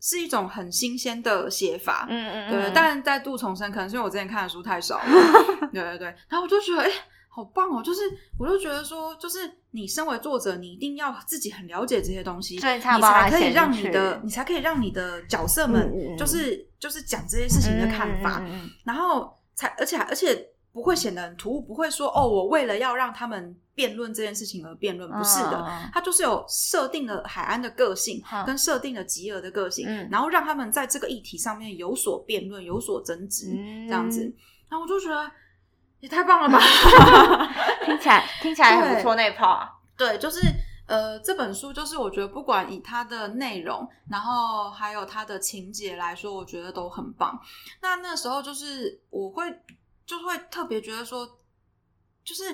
[0.00, 2.06] 是一种很新鲜的写法。
[2.08, 5.04] 嗯嗯嗯，对，但再度重生，可能是因为我之前看的书太少了。
[5.72, 6.90] 对对对，然后我就觉得，哎、
[7.28, 7.82] 好棒哦！
[7.82, 8.00] 就是，
[8.38, 9.38] 我就觉得说，就是
[9.70, 18.42] 你身为作者，你一定要自己很了解这些东西，所以才你才可以让你的，你才可以让你的角色们，就是就是讲这些事情的看法，
[18.84, 34.20] 然后才而且而且不会显得很突兀，不会说哦，我为了要让他们辩论这件事情而辩论，不是的，他就是有设定了海安的个性嗯跟设定了吉尔的个性，嗯然后让他们在这个议题上面有所辩论、有所争执，嗯这样子。
[34.68, 35.30] 然后我就觉得
[36.00, 36.60] 也太棒了吧！
[37.86, 39.66] 听起来听起来很不错那一 part，
[39.96, 40.40] 对，就是
[40.86, 47.40] 呃，这本书就是我觉得不管以它的内容，然后还有它的情节来说，我觉得都很棒。
[47.80, 49.44] 那那时候就是我会
[50.04, 51.26] 就会特别觉得说，
[52.22, 52.44] 就是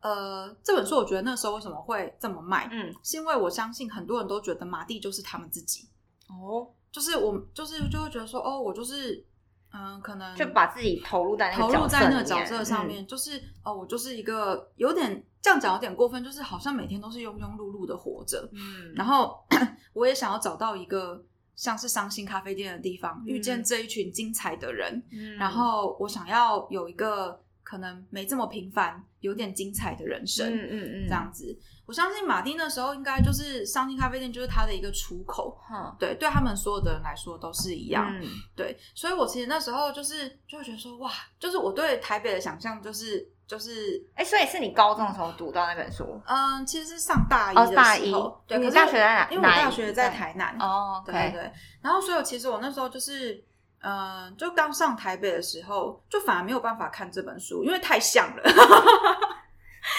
[0.00, 5.88] 呃，这本书我觉得那时候为什么会这么卖，嗯，是因为我相信很多人都觉得马蒂就是他们自己，
[6.28, 9.24] 哦，就是我就是就会觉得说，哦，我就是
[9.70, 19.38] 嗯、可能就把自己投入在那个投入在那个角色上，面，就是哦，我就是一个有点这样讲有点过分，就是好像每天都是庸庸碌碌的活着，嗯，然后
[19.92, 21.22] 我也想要找到一个
[21.54, 25.36] 像是伤心咖啡店的地方，遇见嗯这一群精彩的人，嗯。
[25.36, 27.38] 然后我想要有一个
[27.68, 31.54] 可能没这么平凡、有点精彩的人生，嗯嗯嗯，这样子。
[31.84, 35.54] 我相信马丁那时候应该就是伤心咖啡店，就是他的一个出口。
[35.70, 38.10] 嗯，对，对他们所有的人来说都是一样。
[38.10, 49.30] 嗯对，所以我其实那时候就是就会觉得说，哇，就是我对台北的想象就是就是，哎，所以是你高中的时候读到那本书嗯，其实是上大一哦，的大一时候，，对，可是大学在哪？
[49.30, 51.52] 因为我大学在台南，哦，对对对，
[51.82, 53.44] 然后所以其实我那时候就是。
[53.80, 58.42] 嗯，就刚上台北的时候，就反而没有办法看这本书，因为太像了。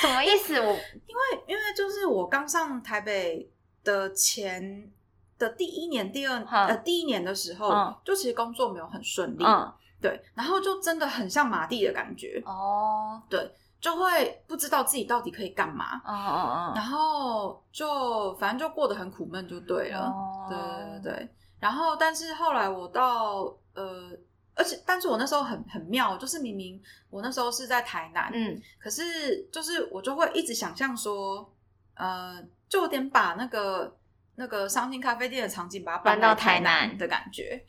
[0.02, 0.56] 什么意思？
[0.60, 0.68] 我
[1.08, 3.50] 因为因为就是我刚上台北
[3.84, 4.92] 的前
[5.38, 13.52] 的第一年、第二嗯呃第一年的时候，嗯就其实工作没有很顺利，嗯对，然后就真的很像马蒂的感觉，哦，对
[13.82, 20.14] 就会不知道自己到底可以干嘛，嗯嗯然后就反正就过得很苦闷，就对了。
[20.48, 20.58] 对
[21.02, 21.30] 对对。
[21.60, 24.10] 然后，但是后来我到呃，
[24.55, 31.53] 而且，但是我那时候很很妙，就是明明我那时候是在台南，嗯可是就是我就会一直想象说，
[31.95, 33.97] 呃，就有点把那个
[34.36, 37.64] 那个伤心咖啡店的场景把它搬到到台台南的感觉。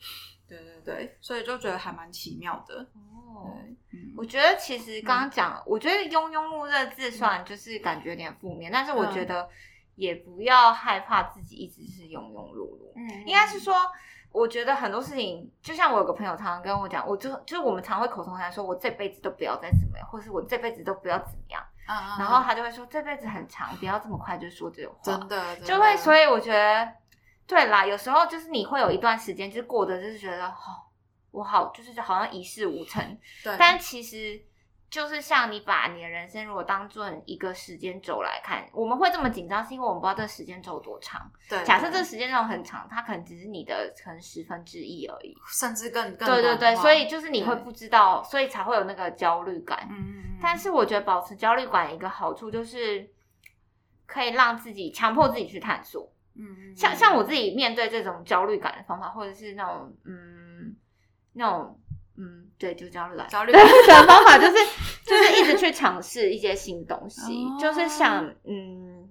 [0.47, 2.75] 对对对，所以就觉得还蛮奇妙的。
[2.93, 3.57] 哦。
[4.17, 9.49] 我觉得其实刚刚讲，我觉得庸庸碌这字算就是感觉有点负面，但是我觉得
[9.95, 12.91] 也不要害怕自己一直是庸庸碌碌。
[12.95, 13.75] 嗯应该是说，
[14.31, 26.93] 我觉得很多事情，就像我有个朋友常常跟我讲，我就就是我们常会口头禅说，我这辈子都不要再怎么样，或是我这辈子都不要怎么样，啊，然后他就会说这辈子很长，不要这么快就说这种话，真的就会，所以我觉得，
[27.45, 30.87] 对啦，有时候就是你会有一段时间，就是过得就是觉得，哦，
[31.31, 34.41] 我好，就是好像一事无成，对，但其实
[34.91, 41.31] 就是像你把你的人生如果当做一个时间轴来看，我们会这么紧张，是因为我们不知道这个时间轴有多长。
[41.47, 45.33] 对假设这个时间轴很长，它可能只是你的可能十分之一而已。
[45.49, 49.87] 甚至更更对对对，所以就是你会不知道，所以才会有那个焦虑感。
[49.89, 53.09] 嗯嗯嗯，但是我觉得保持焦虑感一个好处就是
[54.05, 56.11] 可以让自己强迫自己去探索。
[56.35, 60.75] 嗯嗯，像像我自己面对这种焦虑感的方法，或者是那种嗯
[61.31, 61.80] 那种
[62.21, 63.27] 嗯对，就焦虑感。
[63.27, 63.59] 焦虑的
[64.05, 64.53] 方法，就是
[65.05, 67.57] 就是一直去尝试一些新东西，哦。
[67.59, 69.09] 就是想嗯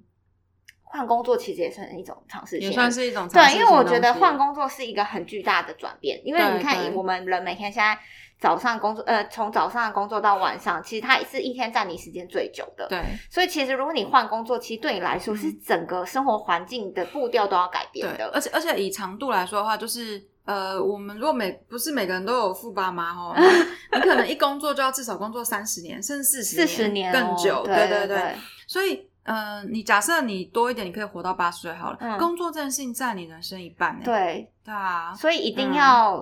[0.83, 6.95] 换工作，其实也算一种尝试，也算是一种尝试对，因为我觉得换工作是一个很巨大的转变，因为你看对。
[6.95, 7.99] 我们人每天现在
[8.41, 12.89] 早上工作，呃，从早上工作到晚上，其实它是一天占你时间最久的。
[12.89, 13.03] 对。
[13.31, 18.31] 所以其实如果你换工作，其实对你来说是整个生活环境的步调都要改变的。
[18.33, 20.21] 而且而且以长度来说的话，就是
[20.51, 28.35] 呃，我们如果每不是每个人都有富爸妈哦， 你你可能一工作就要至少工作三十年，甚至四四十十年哦更久，对对对，
[28.67, 29.09] 所以。
[29.23, 31.99] 呃，你假设你多一点，你可以活到八十岁好了。
[32.01, 34.01] 嗯工作这件事情占你人生一半呢。
[34.03, 36.17] 对，对啊，所以一定要，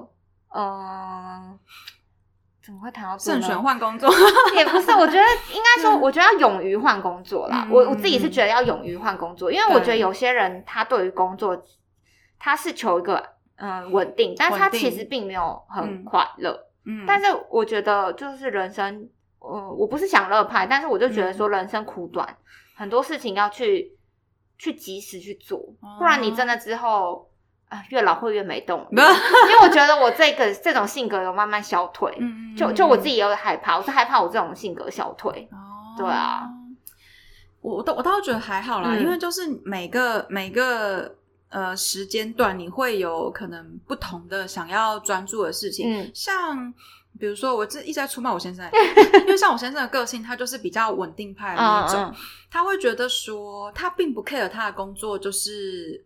[0.53, 1.57] 嗯、
[2.63, 4.11] 怎么会谈到这呢慎选换工作。
[4.57, 5.23] 也不是，我觉得
[5.55, 7.65] 应该说，我觉得要勇于换工作啦。
[7.67, 11.57] 嗯我我自己是觉得要勇于换工作，因为我觉得有些人他对于工作，
[12.39, 13.25] 他是求一个
[13.59, 16.05] 嗯稳定，但是他其实并没有很嗯。
[16.05, 16.59] 快乐。
[16.85, 19.09] 嗯，但是我觉得就是人生，
[19.41, 22.37] 呃，我不是享乐派，但是我就觉得说人生苦短，
[22.77, 23.93] 很多事情要去
[24.57, 25.59] 去及时去做，
[25.99, 27.29] 不然你真的之后
[27.69, 28.87] 啊、越老会越没动力。
[28.97, 32.57] 因为我觉得我这个这种性格有慢慢消退，嗯。
[32.57, 35.47] 就就我自己也有害怕，我是害怕我这种性格消退。
[35.53, 36.49] 哦，对啊，
[37.61, 39.03] 我我倒我倒觉得还好啦，嗯。
[39.03, 41.18] 因为就是每个每个
[41.49, 46.11] 呃时间段，你会有可能不同的想要专注的事情，嗯。
[46.15, 46.73] 像。
[47.19, 48.65] 比如说，我这一直在出卖我先生，
[49.23, 52.15] 因为像我先生的个性，他就是比较稳定派的那一种，嗯
[52.49, 56.05] 他会觉得说，他并不 care 他的工作就是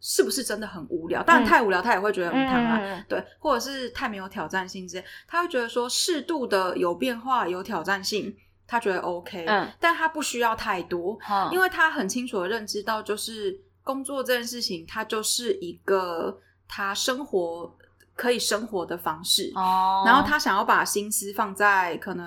[0.00, 1.46] 是不是真的很无聊，当然嗯。
[1.46, 8.34] 太无聊他也会觉得很对，或者是太没有挑战性之类，他会觉得说适度的有变化、有挑战性，
[8.66, 9.70] 他觉得 OK，嗯。
[9.78, 13.56] 但他不需要太多，嗯，因为他很清楚的认知到，就是
[13.92, 17.76] 工作这件事情，它就是一个他生活
[18.16, 19.50] 可以生活的方式。
[19.54, 22.26] 哦，然后他想要把心思放在可能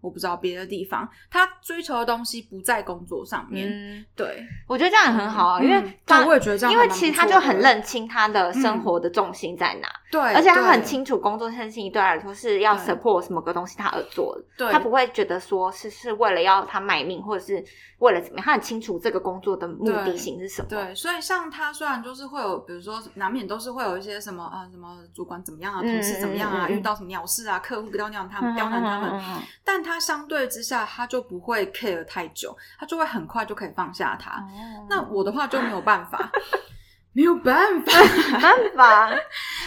[0.00, 3.68] 我不知道别的地方，他追求的东西不在工作上面。
[3.70, 17.64] 嗯，对，我觉得这样也很好啊，因为嗯他对我也觉得这样因为其实他就很认清他的生活的重心在哪，对，而且他很清楚工作这件事情对他来说是要 support 某个东西他而做的，对他不会觉得说是是为了要他卖命，或者是
[17.98, 20.68] 为了怎么样，他很清楚这个工作的目的性是什么。
[20.68, 29.22] 对，所以像他虽然就是会有，比如说难免都是会有一些什么啊，什么主管怎么样啊，同事怎么样啊，遇到什么鸟事啊，客户刁难他们，嗯，刁难他们，
[29.64, 34.32] 但他相对之下，他就不会 care 太久，他就会很快就可以放下他。
[34.52, 36.30] 嗯那我的话就没有办法，
[37.14, 37.92] 没有办法。
[38.02, 39.10] 没办法，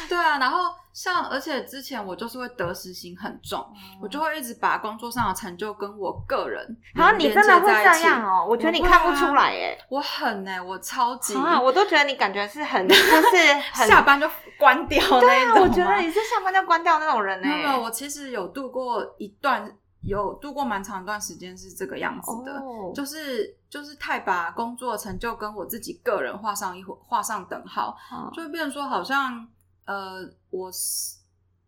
[0.08, 3.62] 对啊，然后像而且之前我就是会得失心很重，
[4.02, 8.44] 我就会一直把工作上的成就跟我个人然后你真的会这样哦。
[8.44, 8.48] 哦？
[8.50, 13.02] 我觉得你看不啊出来耶，我很呢、我超级、啊，我都觉得你感觉是很就是
[13.74, 14.26] 很下班就
[14.58, 17.48] 关掉那一对啊，种我觉得你是下班就关掉那种人呢。
[17.50, 19.70] 没有我其实有度过一段，
[20.02, 29.46] 有度过蛮长一段时间是这个样子的，哦就是就是太把工作成就跟我自己个人画上一画上等号，嗯就会变成说好像
[29.86, 31.18] 呃，我是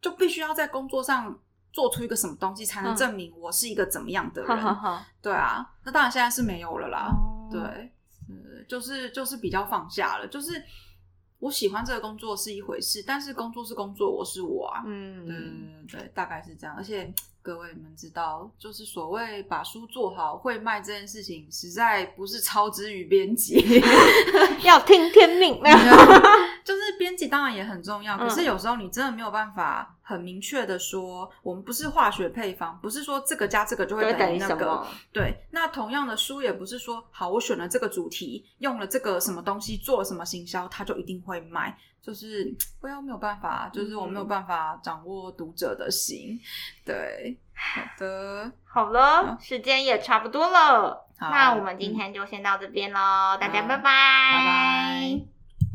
[0.02, 1.40] 就必须要在工作上
[1.72, 5.06] 做出一个什么东西，才能嗯证明我是一个怎么样的哈人。
[5.22, 7.08] 对啊，那当然现在是没有了啦。
[7.10, 10.62] 哦对，呃，就是就是比较放下了，就是
[11.40, 14.84] 我喜欢这个工作是一回事，但是工作是工作，我是我啊。
[14.86, 15.36] 嗯，对
[15.88, 16.76] 对对，大概是这样。
[16.76, 17.14] 而且
[17.48, 23.64] 各位你们知道，就是所谓把书做好会卖这件事情，实在不是操之于编辑，
[24.66, 25.58] 要听天命。
[26.66, 34.86] 就是编辑当然也很重要，可是有时候你真的没有办法很明确的说，我们不是化学配方，不是说这个加这个就会等于那个。
[35.14, 41.78] 对，那同样的书也不是说，好，我选了这个主题，用了这个什么东西做了什么行销，它就一定会卖。
[42.08, 46.40] 就是不要没有办法，就是我没有办法掌握读者的心。
[46.86, 55.37] 对，好的，好了，时间也差不多了，那我们今天就先到这边喽，大家拜拜，拜拜。